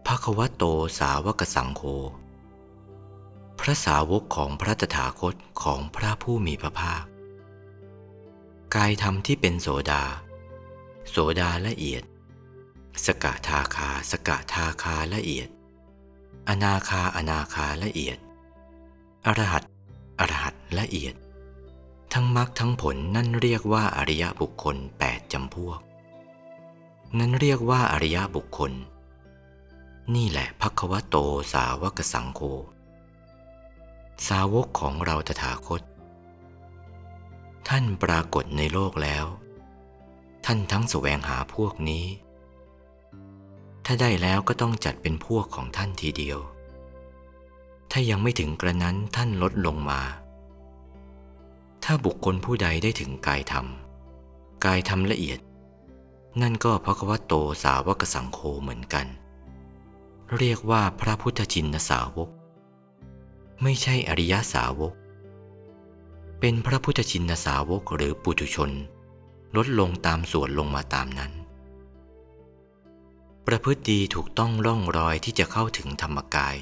[0.05, 0.63] พระควโต
[0.99, 1.81] สาวกสังโฆ
[3.59, 7.03] พระสาวกของพระตถาคตของพระผู้มีพระภาค
[8.75, 10.03] กายธรรมที่เป็นโสดา
[11.09, 12.03] โสดาละเอียด
[13.05, 15.49] สกทาคาสกทาคาละเอียด
[16.49, 18.17] อนาคาอนาคาละเอียด
[19.25, 19.63] อรหัต
[20.19, 21.15] อรหัตละเอียด
[22.13, 25.79] ทั้งมรรคทั้งผลนั่นเรียกว่าอริยบุคคลแปดจำพวก
[27.19, 28.71] นั่นเรียกว่าอริยบุคคล
[30.15, 31.15] นี่แหละพักวะโต
[31.53, 32.41] สาวกสังโฆ
[34.27, 35.81] สาวกของเราตถาคต
[37.67, 39.25] ท่านปรากฏในโลกแล้ว
[40.45, 42.05] ท่านทั้งแสวงหาพวกนี้
[43.85, 46.39] ถ้าได้แล้วก็ต้องจัดเป็นพวกของท่านทีเดียว
[47.91, 50.01] ถ้ายังไม่ถึงกระนั้นท่านลดลงมา
[51.83, 53.65] ถ้าบุคคลผู้ใดได้ถึงกายธรรม
[54.65, 55.39] กายธรรมละเอียด
[56.41, 59.07] นั่นก็พระควโตสาวกสังโฆเหมือนกัน
[60.37, 62.29] เรียกว่าพระพุทธจินสาวก
[63.61, 64.93] ไม่ใช่อริยสาวก
[66.39, 68.71] เป็นพระพุทธชินสาวกหรือปุถุชน
[69.55, 71.31] ลดลงตามส่วนลงมาตามนั้น
[73.47, 76.55] ประพฤติดีถูกต้องร่องรอยที่จะเข้าถึงธรรมกาย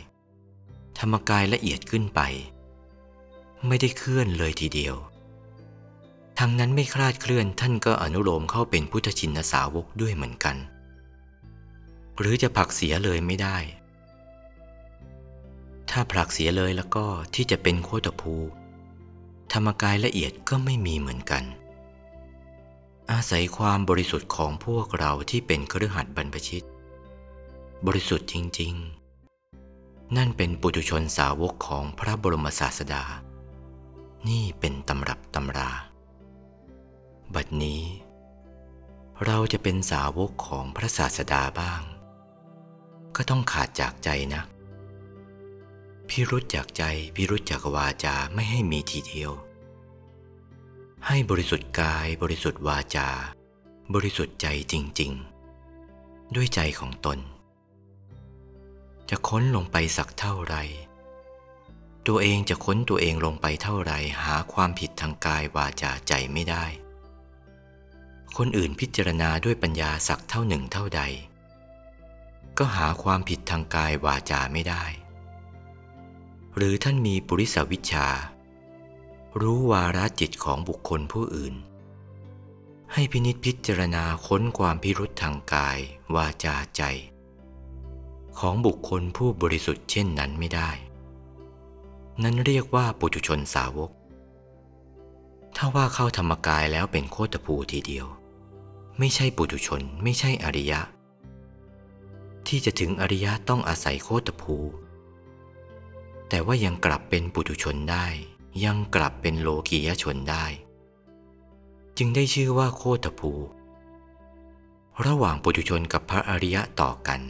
[0.99, 2.21] ธรรมกายละเอียดขึ้นไป
[3.67, 4.95] ไม่ได้เคลื่อนเลยทีเดียว
[6.39, 10.58] ทั้งนั้นไม่คลาดเคลื่อนท่านก็อนุโลมเข้าเป็นพุทธชินสาวกด้วยเหมือนกัน
[12.19, 13.58] หรือจะผลักเสียเลยไม่ได้
[15.89, 18.36] ถ้าผลักเสียเลยแล้วก็ที่จะเป็นโคตภู
[19.54, 21.43] ธรรมกายละเอียดก็ไม่มีเหมือนกัน
[23.13, 26.65] อาศัยความบริสุทธิ์ของพวกเราที่เป็นเครือขัดบรรพชิต
[27.86, 28.74] บริสุทธิ์จริง
[29.45, 33.04] ๆ นั่นเป็นปุถุชนสาวกของพระบรมศาสดา
[34.28, 35.72] นี่เป็นตำรับตำรา
[37.34, 37.84] บัดนี้
[39.26, 41.82] เราจะเป็นสาวกของพระศาสดาบ้าง
[43.15, 44.41] ก็ต้องขาดจากใจนะ
[46.10, 46.84] พิรุธจากใจ
[47.15, 49.32] พิรุธจากวาจาไม่ให้มีทีเดียว
[51.08, 53.10] ให้บริสุทธิ์กายบริสุทธิ์วาจา
[53.94, 55.12] บริสุทธิ์ใจจริง
[55.74, 57.20] ๆ ด้วยใจของตน
[59.10, 60.56] จะค้นลงไปสักเท่าไร
[62.08, 66.66] ตัวเองจะค้นตัวเองลงไปเท่าไรหาความผิดทางกายวาจาใจไม่ได้
[68.38, 71.02] คนอื่นพิจารณาด้วยปัญญาสักเท่าหนึ่งเท่าใด
[72.58, 74.84] ก็หาความผิดทางกายวาจาไม่ได้
[76.56, 78.08] หรือท่านมีปุริสวิชชา
[79.42, 81.56] รู้วาระจิตของบุคคลผู้อื่น
[82.94, 85.78] ให้พินิจพิจารณาค้นความพิรุษทางกาย
[86.15, 86.84] วาจาใจ
[88.39, 90.70] ของบุคคลผู้บริสุทธิ์เช่นนั้นไม่ได้
[92.24, 93.92] นั้นเรียกว่าปุถุชนสาวก
[95.56, 98.06] ถ้าว่าเข้าธรรมกายแล้วเป็นโคตภูทีเดียว
[99.00, 100.82] ไม่ใช่ปุถุชนไม่ใช่อริยะ
[102.48, 104.56] ที่จะถึงอริยะต้องอาศัยโคตภู
[106.30, 108.08] แต่ว่ายังกลับเป็นปุถุชนได้
[108.63, 110.45] ยังกลับเป็นโลกียชนได้
[111.98, 113.32] จึงได้ชื่อว่าโคตภู
[115.06, 117.22] ระหว่างปุถุชนกับพระอริยะต่อกัน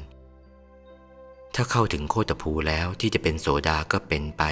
[1.56, 4.44] ถ้าเข้าถึงโคตภูแล้วที่จะเป็นโสดาก็เป็นไป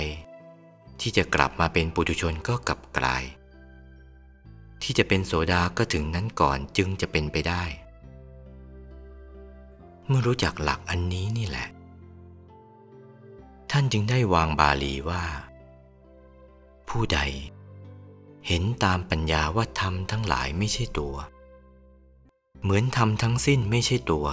[1.01, 3.23] ที่จะกลับมาเป็นปุถุชนก็กลับกลาย
[4.81, 7.63] ที่จะเป็นโสดาก็ถึงนั้นก่อนจึงจะเป็นไปได้
[10.07, 11.67] เมื่อรู้จักหลักอันนี้นี่แหละ
[13.71, 15.23] ท่านจึงได้วางบาลีว่า
[16.89, 17.19] ผู้ใด
[18.47, 21.15] เห็นตามปัญญาว่าธรรมทั้งหลายไม่ใช่ตัว
[22.61, 24.25] เหมือนธรรมทั้งสิ้นไม่ใช่ตัว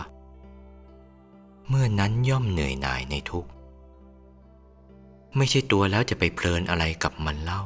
[1.68, 3.50] เมื่อนั้นย่อมเหนื่อยหน่ายในทุกข์
[5.36, 7.62] ไม่ใช่ตัวแล้วจะไปเพลินอะไรกับมันเล่า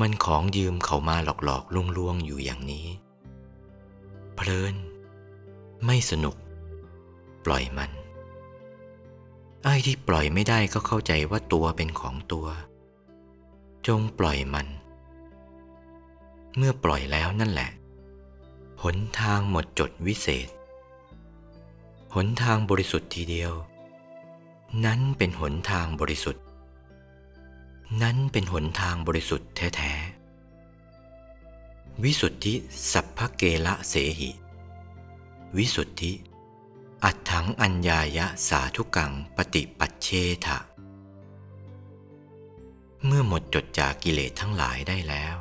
[0.00, 2.86] มันของยืมเขามาหลอกหลอกลวงลวงอยู่อย่างนี้
[4.34, 4.74] เพลิน
[5.86, 6.36] ไม่สนุก
[7.44, 7.90] ปล่อยมัน
[9.64, 12.46] ไอ้ที่ปล่อยไม่ได้ก็เข้าใจว่าตัวเป็นของตัว
[13.88, 14.66] จงปล่อยมัน
[16.56, 17.70] เมื่อปล่อยแล้วนั่นแหละ
[18.82, 20.48] หนทางหมดจดวิเศษ
[22.14, 23.52] หนทางบริสุทธิ์ทีเดียว
[24.84, 26.44] นั้นเป็นหนทางบริสุทธิ์
[28.02, 32.54] นั้นเป็นหนทางบริสุทธิ์แท้ๆ วิสุทธิ
[32.92, 34.30] สัพพเกละเสหิ
[35.56, 36.12] วิสุทธิ
[37.04, 40.08] อัตถังอัญญายะสาธุกังปฏิปัชเช
[40.46, 40.58] ทะ
[43.04, 45.36] เมื่อหมดจดจากกิเลสทั้งหลายได้แล้ว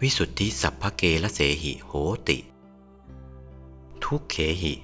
[0.00, 1.92] วิสุทธิสัพพเกละเสหิโห
[2.28, 2.38] ติ
[4.04, 4.74] ทุกเขหิ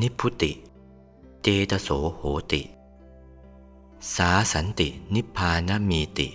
[0.00, 0.52] นิพุติ
[1.42, 2.62] เจตโสโหติ
[4.14, 6.28] สาสันตินิพพานมีติ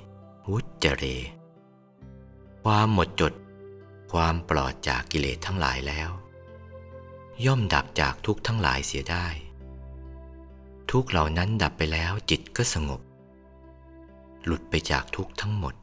[0.49, 1.05] วุจเจเร
[2.63, 3.33] ความหมดจด
[4.11, 6.09] ความปลอดจากกิเลสทั้งหลายแล้ว
[7.45, 9.27] ย่อมดับจากทุกทั้งหลายเสียได้
[10.91, 13.01] ทุกเหล่านั้นดับไปแล้วจิตก็สงบ
[14.45, 15.73] หลุดไปจากทุกทั้งหมด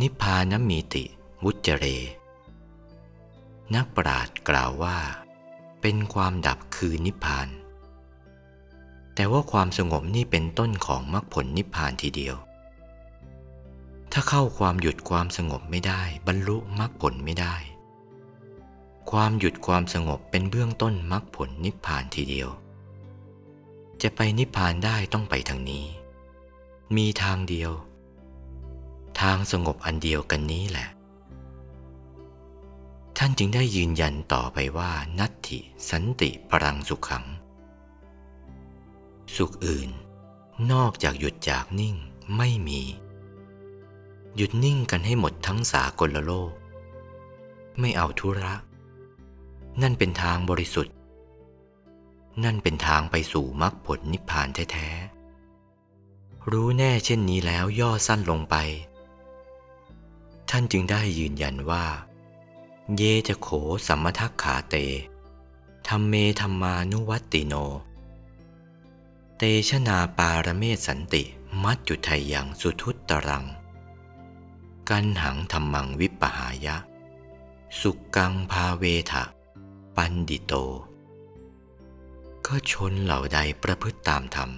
[0.00, 1.04] นิพพานมีติ
[1.44, 1.86] วุจเจเร
[3.74, 4.98] นักปราชญ์กล่าวว่า
[5.80, 7.48] เป็นความดับคือนิพพาน
[9.14, 12.36] แต่ว่าความสงบนี่เป็นต้นของมรรคผลนิพพานทีเดียว
[14.12, 17.54] ถ้าเข้าความหยุดความสงบไม่ได้ บรรลุมรรคผลไม่ได้
[19.10, 22.48] ความหยุดความสงบเป็นเบื้องต้นมรรคผลนิพพานทีเดียว
[24.02, 25.84] จะไปนิพพานได้ต้องไปทางนี้
[26.96, 27.72] มีทางเดียว
[29.20, 30.88] ทางสงบอันเดียวกันนี้แหละ
[33.18, 35.58] ท่านจึงได้ยืนยันต่อไปว่า นัตถิ
[35.90, 37.24] สันติปรังสุขขัง
[39.36, 39.90] สุขอื่น
[40.72, 41.96] นอกจากหยุดจากนิ่ง
[42.36, 42.80] ไม่มี
[44.36, 46.52] หยุดนิ่งกันให้หมดทั้งสากลโลก
[47.80, 48.54] ไม่เอาธุระ
[49.82, 50.94] นั่นเป็นทางบริสุทธิ์
[52.44, 55.21] นั่นเป็นทางไปสู่มรรคผลนิพพานแท้ๆ
[56.50, 58.56] รู้แน่เช่นนี้แล้วย่อสั้นลงไป
[60.50, 61.84] ท่านจึงได้ยืนยันว่า
[62.96, 63.48] เยจะโข
[63.86, 64.76] สัมมทักขาเต
[65.88, 67.54] ธรรมเมธรรมานุวัตติโน
[69.36, 71.22] เตชนาปารเมศสันติ
[71.62, 73.44] มัจจุไทยยังสุทุตตรัง
[74.88, 76.76] กันหังธรรมังวิปหายะ
[77.80, 79.24] สุกังพาเวทะ
[79.96, 80.52] ปันดิโต
[82.46, 84.50] ก็ชนเหล่าใดประพฤติตามธรรม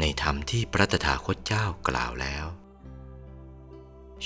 [0.00, 2.46] ในธรรมที่พระตถาคตเจ้ากล่าวแล้ว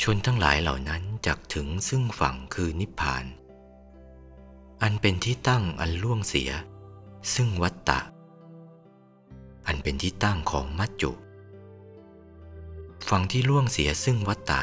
[0.00, 3.24] ชนทั้งหลายเหล่านั้นจักถึงซึ่งฝั่งคือนิพพาน
[4.82, 6.50] อันเป็นที่ตั้งอันล่วงเสีย
[7.34, 8.00] ซึ่งวัตตะ
[9.66, 11.12] อันเป็นที่ตั้งของมัจจุ
[13.08, 14.62] ฝั่งที่ล่วงเสียซึ่งวัตตะ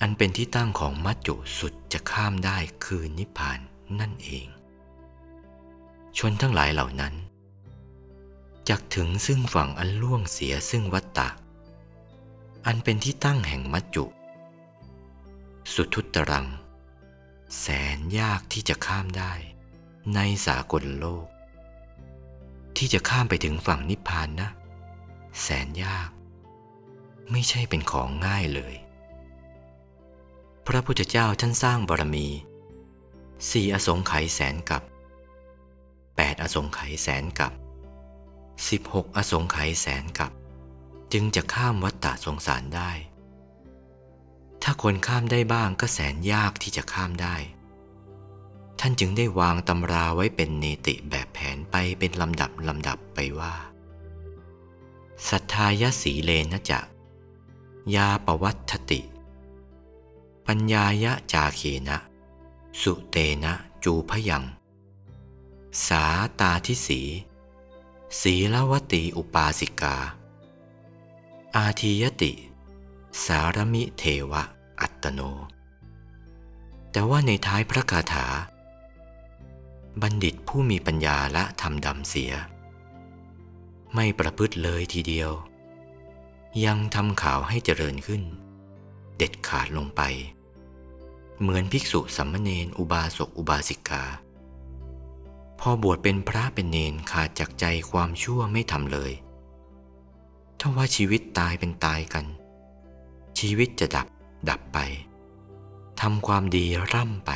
[0.00, 3.58] อันเป็นที่ตั้งของมัจจุสุดจะข้ามได้คือนิพพาน
[4.00, 4.46] นั่นเอง
[6.18, 7.14] ชนทั้งหลายเหล่านั้น
[8.68, 11.28] จักถึงซึ่งฝั่งอันล่วงเสียซึ่งวัตตะ
[12.66, 14.04] อันเป็นที่ตั้งแห่งมัจจุ
[15.72, 16.46] สุทุตรัง
[17.60, 19.32] แสนยากที่จะข้ามได้
[20.14, 21.26] ในสากลโลก
[22.76, 24.50] ที่จะข้ามไปถึงฝั่งนิพพานนะ
[25.42, 26.08] แสนยาก
[27.30, 28.74] ไม่ใช่เป็นของง่ายเลย
[30.66, 32.26] พระพุทธเจ้าท่านสร้างบารมี
[33.50, 34.82] สี่อสงไขยแสนกับ
[36.16, 37.52] แปดอสงไขยแสนกับ
[38.68, 40.32] สิบหกอสงไขยแสนกับ
[41.12, 42.90] จึงจะข้ามวัฏฏะสงสารได้
[44.62, 47.36] ถ้าคนข้ามได้บ้างก็แสนยากที่จะข้ามได้
[48.80, 53.54] ท่านจึงได้วางตำราไว้เป็นเนติแบบแผนไปเป็นลำดับลำดับไปว่า
[55.28, 56.80] สัทธายสีเลนะจะ
[57.94, 59.00] ยาปวัตติ
[60.46, 61.98] ปัญญายะจาเขนะ
[62.82, 63.52] สุเตนะ
[63.84, 64.44] จูพยัง
[65.86, 66.04] สา
[66.40, 67.00] ตาทิสี
[68.20, 69.96] ศีลวติอุปาสิกา
[71.56, 72.32] อาทียติ
[73.24, 74.42] สารมิเทวะ
[74.80, 75.20] อัตโน
[76.90, 78.26] แต่ว่าในท้ายพระคาถา
[80.02, 82.32] บัณฑิตผู้มีปัญญาละทำดำเสีย
[83.94, 85.30] ไม่ประพฤติเลยทีเดียว
[86.64, 88.22] ยังทำข่าวให้เจริญขึ้น
[89.16, 90.02] เด็ดขาดลงไป
[91.40, 94.04] เหมือนภิกษุสัมมเนนอุบาสกอุบาสิกา
[95.60, 99.12] พอบวชเป็นพระเป็นเนนขาดจากใจความชั่วไม่ทำเลย
[100.58, 102.24] ถ้าว่าชีวิตตายเป็นตายกัน
[103.38, 104.06] ชีวิตจะดับ
[104.48, 104.78] ดับไป
[106.00, 106.64] ทำความดี
[106.94, 107.32] ร่ำไป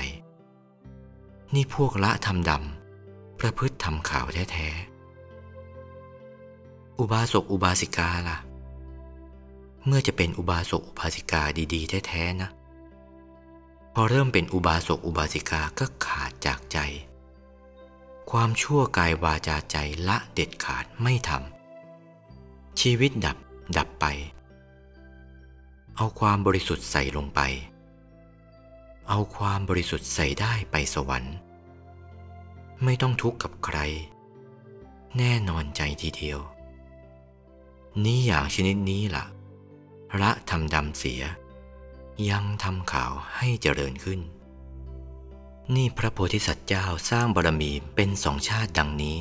[1.55, 8.39] นี่พวกละทำดำประพฤติทำข่าวแท้ๆอุบาสกอุบาสิกาล่ะ
[9.87, 11.43] เมื่อจะเป็นอุบาสกอุบาสิกา
[11.75, 12.51] ดีๆแท้ๆนะ
[13.95, 16.79] พอเริ่มเป็นอุบาสกอุบาสิกาก็ขาดจากใจ
[18.31, 19.77] ความชั่วกายวาจาใจ
[20.09, 23.37] ละเด็ดขาดไม่ทำชีวิตดับ
[23.77, 24.07] ดับไป
[25.97, 27.41] เอาความบริสุทธิ์ใส่ลงไป
[29.09, 31.37] เอาความบริสุทธิ์ใส่ได้ไปสวรรค์
[32.85, 33.79] ไม่ต้องทุกข์กับใคร
[35.19, 36.39] แน่นอนใจทีเดียว
[38.05, 39.25] นี้อย่างชนิดนี้ละ่ะ
[40.23, 41.23] ละทำดำเสีย
[42.31, 44.21] ยังทำข่าวให้เจริญขึ้น
[45.77, 49.19] นี่พระโพธิสัตว์เจ้าสร้างบารมีเป็นสองชาติดังนี้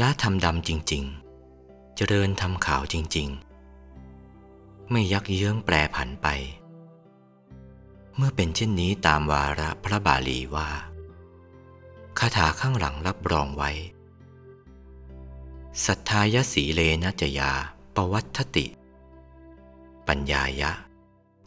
[0.00, 1.04] ละทำดำจริง
[1.50, 3.28] ๆ เจริญทำขาวจริง
[4.10, 6.28] ๆ ไม่ยักเยื้องแปรผันไป
[8.16, 10.70] เมื่อเป็นเช่นนี้ตามวาระพระบาลีว่า
[12.18, 13.70] คาถาข้างหลังรับรองไว้
[15.84, 17.52] สัทธายสีเลนะจยา
[17.94, 18.66] ปวัตติ
[20.06, 20.72] ปัญญายะ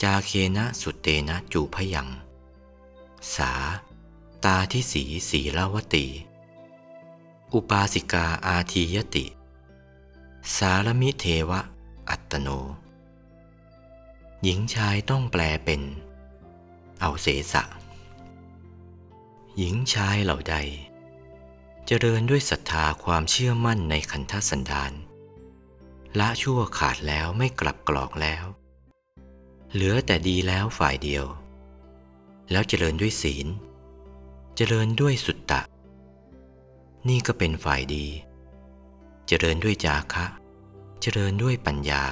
[0.01, 2.09] จาเคนะสุเตนะจูพยัง
[3.33, 3.51] สา
[4.43, 6.05] ตาทิสีสีลาวตี
[7.53, 9.25] อุปาสิกาอาทียติ
[10.55, 11.61] สารมิเทวะ
[12.09, 12.49] อัตโน
[14.43, 15.81] หญิงชายต้องแปลเป็น
[16.99, 17.63] เอาเสสะ
[19.57, 20.55] หญิงชายเหล่าใด
[21.85, 24.91] เจริญด้วยศรัทธาความเชื่อมั่นในขันธสันดาน
[26.19, 28.45] ละชั่วขาดแล้วไม่กลับกรอกแล้ว
[29.73, 31.25] เหลือแต่ดีแล้วฝ่ายเดียว
[32.51, 33.47] แล้วเจริญด้วยศีล
[34.55, 35.61] เจริญด้วยสุตตะ
[37.07, 38.05] นี่ก็เป็นฝ่ายดี
[39.27, 40.25] เจริญด้วยจาคะ
[41.01, 42.03] เจริญด้วยปัญญา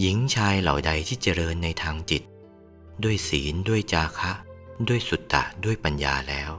[0.00, 2.22] หญิงชายเหล่าใดที่เจริญในทางจิต
[3.04, 4.32] ด้วยศีลด้วยจาคะ
[4.88, 6.50] ด้วยสุตตะด้วยปัญญาแล้ว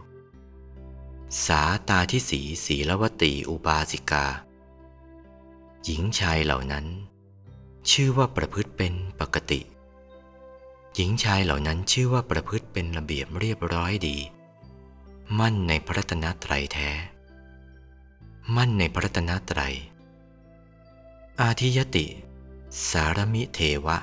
[1.46, 4.26] สาตาที่สีศีลวตีอุบาสิกา
[5.86, 6.86] หญิงชายเหล่านั้น
[7.92, 9.60] ชื่อว่าประพฤติเป็นปกติ
[11.00, 14.18] หญิงชายเหล่านั้นชื่อว่าประพฤติเป็นระเบียบเรียบร้อยดี
[15.40, 16.90] มั่นในพระรัตนตรแท้
[18.56, 19.62] มั่นในพระรัตนตร
[21.42, 22.06] อาทิยติ
[22.90, 23.98] สารมิเทวะ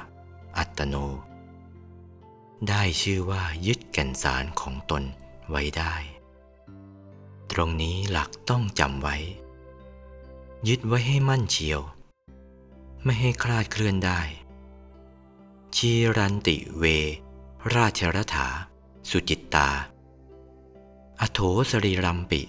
[0.56, 0.96] อัตโน
[2.68, 5.02] ได้ชื่อว่ายึดแก่นสารของตน
[5.50, 5.94] ไว้ได้
[7.50, 9.16] ตรงนี้หลักต้องจำไว้
[10.68, 11.80] ยึดไว้ให้มั่นเชียว
[13.04, 14.20] ไม่ให้คลาดเคลื่อนได้
[15.78, 16.84] ชีรันติเว
[17.74, 18.48] ราชรถา
[19.10, 19.68] สุจิตตา
[21.20, 22.42] อโถสรีรัมปิ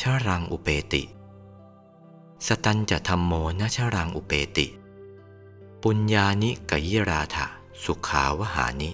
[0.10, 1.02] ารังอุเปติ
[2.46, 4.66] สตันจะธรรมโมนชารังอุเปติ
[5.82, 7.46] ปุญญานิกยิราถะ
[7.84, 8.90] สุขาวหานิ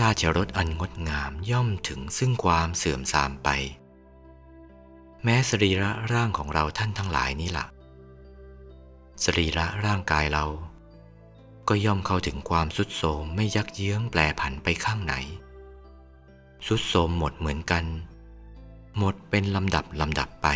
[0.00, 3.48] ราชรถอันงดงามย่อมถึงซึ่งความเสื่อมทรามไป
[5.22, 7.66] แม้สรีระร่างของเราท่านทั้งหลายนี่ละ่ะ
[9.24, 10.46] สรีระร่างกายเรา
[11.72, 15.14] ก็ย่อมเข้าถึงความสุดโทมไม่ยักเยื้องแปรผันไปข้างไหน
[16.66, 17.84] สุดโทมหมดเหมือนกัน
[18.98, 20.48] หมดเป็นลำดับลำดับไป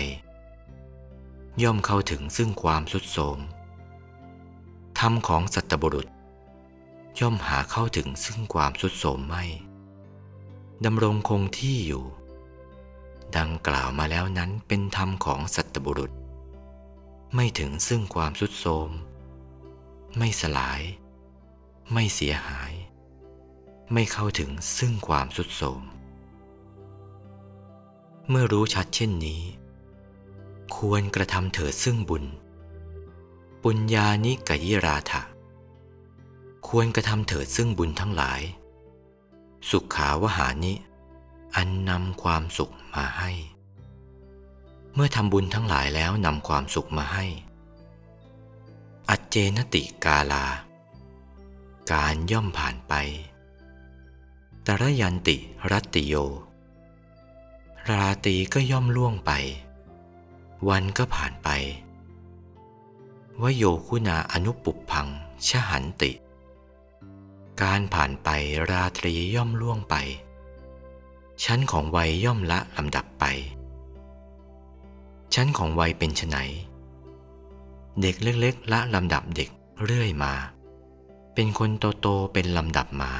[1.62, 3.38] ย่อมเข้าถึงซึ่งความสุดโทม
[4.98, 6.08] ธรรมของสัตบุรุษ
[7.20, 9.44] ย่อมหาเข้าถึงซึ่งความสุดโทมไม่
[10.84, 12.04] ดำรงคงที่อยู่
[13.36, 16.12] ดังกล่าวมาแล้วนั้นเป็นธรรมของสัตบุรุษ
[17.34, 18.90] ไม่ถึงซึ่งความสุดโทม
[20.18, 20.82] ไม่สลาย
[21.92, 22.72] ไม่เสียหาย
[23.92, 25.82] ไม่เข้าถึงซึ่งความสุดโทม
[28.28, 29.42] เมื่อรู้ชัดเช่นนี้
[30.76, 32.24] ควรกระทำเถิดซึ่งบุญ
[33.62, 35.22] ปุญญานิกยิราถะ
[36.68, 38.40] ควรกระทำเถิดซึ่งบุญทั้งหลาย
[39.70, 40.72] สุขาวหานิ
[41.56, 43.30] อันนำความสุขมาให้
[44.94, 47.26] เมื่อทำบุญทั้งหลายแล้วนำความสุขมาให้
[49.10, 50.46] อัจเจนติกาลา
[51.92, 52.94] การย่อมผ่านไป
[54.66, 55.36] ตรยันติ
[55.70, 56.14] รัตติโย
[57.90, 59.32] ราตรีก็ย่อมล่วงไป
[60.68, 61.48] วันก็ผ่านไป
[63.42, 65.08] วโยคุณาอนุปุปพัง
[65.48, 66.12] ชหันติ
[67.62, 68.28] การผ่านไป
[68.70, 69.94] ราตรีย่อมล่วงไป
[71.44, 73.24] ชั้นของวัยย่อมละลำดับไป
[75.34, 76.36] ชั้นของวัยเป็นไฉน
[78.00, 79.48] เด็กเล็กๆละลำดับเด็ก
[79.84, 80.34] เรื่อยมา
[81.34, 81.70] เป็นคน
[82.00, 83.12] โตๆเป็นลำดับมา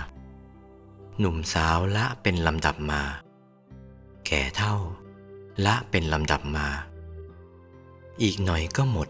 [1.18, 3.00] หนุ่มสาวละเป็นลำดับมา
[4.26, 4.74] แก่เท่า
[5.64, 6.66] ละเป็นลำดับมา
[8.22, 9.08] อีกหน่อยก็หมด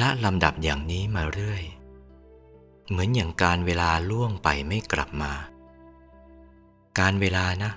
[0.00, 1.62] ละลำดับอย่างนี้มาเรื่อย
[2.88, 5.32] เหมือนอย่างการเวลาล่วงไปไม่กลับมา
[6.98, 7.70] การเวลานะ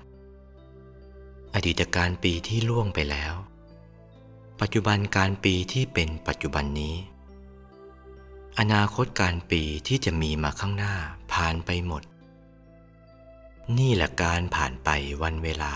[1.53, 3.33] อดีตการปีที่ล่วงไปแล้ว
[4.59, 6.95] ปัจจุบันการปีที่เป็นปัจจุบันนี้
[8.59, 10.93] อนาคตการปีที่จะมีมาข้างหน้า
[11.33, 12.03] ผ่านไปหมด
[13.77, 14.89] นี่แหละการผ่านไป
[15.23, 15.73] วันเวลา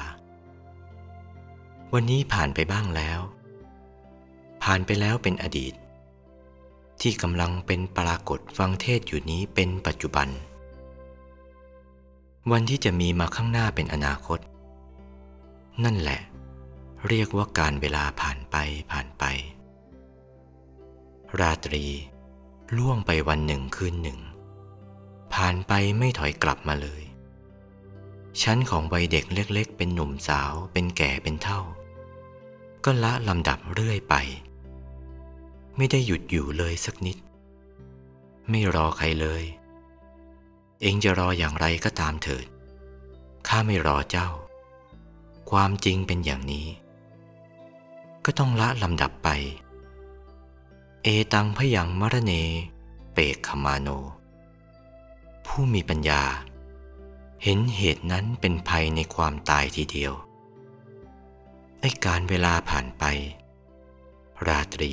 [1.93, 3.19] วันนี้ผ่านไปบ้างแล้ว
[4.63, 5.73] ผ่านไปแล้วเป็นอดีต
[7.01, 10.27] ที่กำลังเป็นปรากฏฟังเทศอยู่นี้เป็นปัจจุบัน
[12.51, 14.39] วันที่จะมีมาข้างหน้าเป็นอนาคต
[15.83, 16.19] นั่นแหละ
[17.07, 18.55] เรียกว่าการเวลาผ่านไป
[18.91, 19.23] ผ่านไป
[21.39, 21.85] ราตรี
[22.75, 24.19] ล่วงไปวันหนึ่งคืนหนึ่ง
[25.33, 27.01] ผ่านไปไม่ถอยกลับมาเลย
[28.41, 31.61] ชั้นของวัยเด็กเล็กๆ เป็นหนุ่มสาวเป็นแก่เป็นเท่า
[32.85, 34.15] ก็ละลำดับเรื่อยไป
[35.77, 37.17] ไม่ได้หยุดอยู่เลยสักนิด
[38.49, 39.43] ไม่รอใครเลย
[40.81, 42.45] เองจะรออย่างไรก็ตามเถิด
[43.47, 44.29] ข้าไม่รอเจ้า
[45.51, 46.67] ความจริงเป็นอย่างนี้
[48.25, 49.29] ก็ต้องละลำดับไป
[51.09, 52.33] เอตังพยังมรเน
[53.13, 53.87] เปกขมาโน
[55.45, 56.23] ผู้มีปัญญา
[57.43, 60.13] เห็นเหตุนั้นเป็นภัยในความตายทีเดียว
[61.81, 63.03] ไอการเวลาผ่านไป
[64.47, 64.91] ราตรี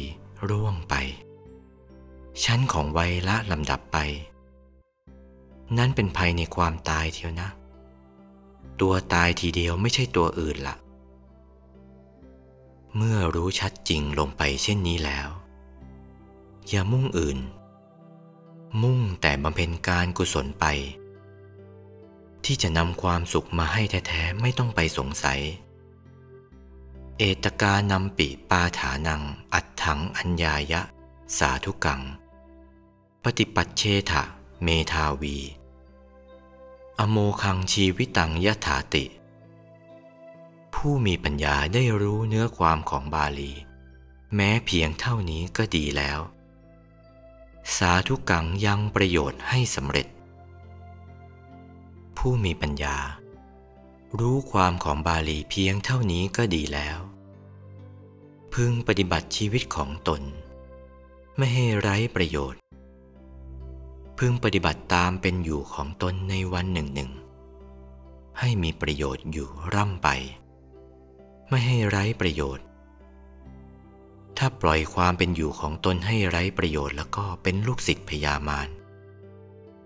[0.48, 0.94] ร่วงไป
[2.44, 3.98] ชั้นของวัยละลำดับไป
[5.78, 7.48] นั่นเป็นภัยในความตายเทียวนะ
[8.80, 10.76] ตัวตายทีเดียวไม่ใช่ตัวอื่นละ
[12.96, 15.30] เมื่อรู้ชัดจริงลงไปเช่นนี้แล้ว
[16.68, 17.38] อย่ามุ่งอื่น
[18.82, 20.64] มุ่งแต่บำเพ็ญการกุศลไป
[22.44, 25.40] ที่จะนำความสุขมาให้แท้ๆไม่ต้องไปสงสัย
[27.18, 29.22] เอตกานำปิปาฐานัง
[29.54, 30.80] อัดถังอัญญายะ
[31.38, 32.00] สาธุกัง
[33.22, 34.22] ปฏิปัตเชถะ
[34.62, 35.36] เมทาวี
[36.98, 39.04] อโมคังชีวิตังยถาติ
[40.74, 43.52] ผู้มีปัญญาได้รู้เนื้อความของบาลี
[44.34, 46.20] แม้เพียงเท่านี้ก็ดีแล้ว
[47.76, 50.06] สาธุกังยังประโยชน์ให้สำเร็จ
[52.16, 52.96] ผู้มีปัญญา
[54.20, 56.98] รู้ความของบาลีเพียงเท่านี้ก็ดีแล้ว
[58.54, 60.22] พึงปฏิบัติชีวิตของตน
[61.36, 62.60] ไม่ให้ไร้ประโยชน์
[64.18, 67.10] พึงปฏิบัติตามเป็นอยู่ของตนในวันหนึ่งหนึ่ง
[68.38, 70.08] ให้มีประโยชน์อยู่ร่ำไป
[71.48, 72.66] ไม่ให้ไร้ประโยชน์
[74.38, 78.68] ถ้าปล่อยความเป็นอยู่ของตนให้ไร้ประโยชน์แล้วก็เป็นลูกศิษย์พญามาร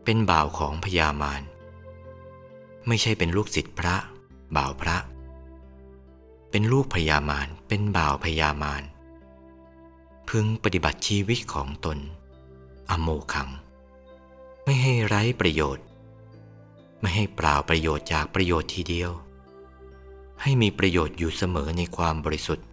[0.04, 1.42] เป็นบ่าวของพญามาร
[2.86, 3.96] ไม่ใช่เป็นลูกศิษย์พระ
[4.56, 4.96] บ่าวพระ
[6.50, 8.82] เป็นลูกพญามาร เป็นบ่าวพญามาร
[10.28, 11.98] พึงปฏิบัติชีวิตของตน
[12.90, 13.48] อโมคัง
[14.64, 15.84] ไม่ให้ไร้ประโยชน์
[17.00, 19.10] ไม่ให้เปล่าประโยชน์จากประโยชน์ทีเดียว
[20.42, 22.67] ให้มีประโยชน์อยู่เสมอในความบริสุทธิ์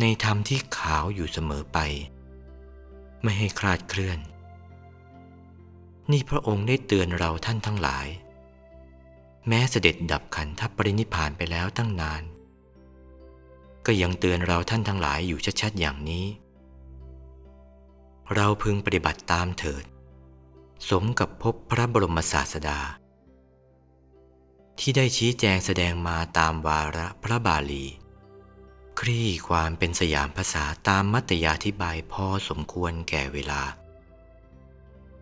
[0.00, 1.78] ในธรรมที่ขาวอยู่เสมอไป
[3.22, 4.18] ไม่ให้คลาดเคลื่อน
[6.10, 8.06] นี่พระองค์ได้เตือนเราท่านทั้งหลาย
[9.48, 12.22] แม้เสด็จดับขันธปรินิพพานไปแล้วตั้งนาน
[13.86, 16.26] ก็ยังเตือนเราท่านทั้งหลายอยู่ชัดๆอย่างนี้
[18.34, 19.84] เราพึงปฏิบัติตามเถิด
[20.88, 22.80] สมกับพบพระบรมศาสดา
[24.78, 27.84] ที่ได้ชี้แจงแสดงมาตามวาระพระบาลี
[29.00, 33.62] คลี่ความเป็นสยามภาษาตามมัตยาธิบายพอสมควรแก่เวลา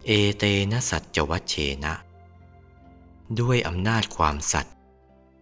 [0.07, 1.55] เอเตนะสัจจวัชเช
[1.85, 1.95] นะ
[3.41, 4.77] ด้วยอำนาจความสัตย์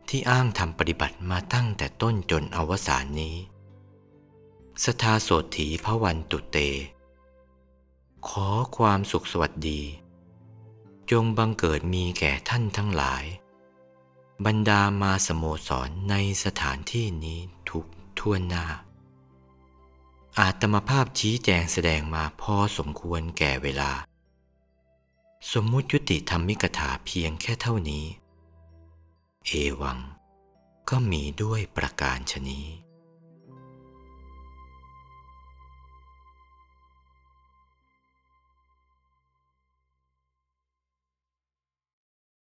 [0.09, 3.37] ที่อ้างทำปฏิบัติมาตั้งแต่ต้นจนอวสานนี้
[4.85, 6.57] สทาโสถีพระวันตุเต
[8.29, 9.81] ขอความสุขสวัสดี
[11.11, 13.25] จงบังเกิดมีแก่ท่านทั้งหลาย
[14.47, 16.15] บรรดามาสโมสรใน
[16.45, 17.41] สถานที่นี้
[18.19, 18.67] ทุกทั่วหน้า
[20.39, 23.93] อาตมภาพชี้แจงแสดงมาพอสมควรแก่เวลา
[25.53, 28.05] สมมุติยุติธรรมิกถาเพียงแค่เท่านี้
[29.47, 29.99] เอวัง
[30.89, 32.67] ก็มีด้วยประการชนี้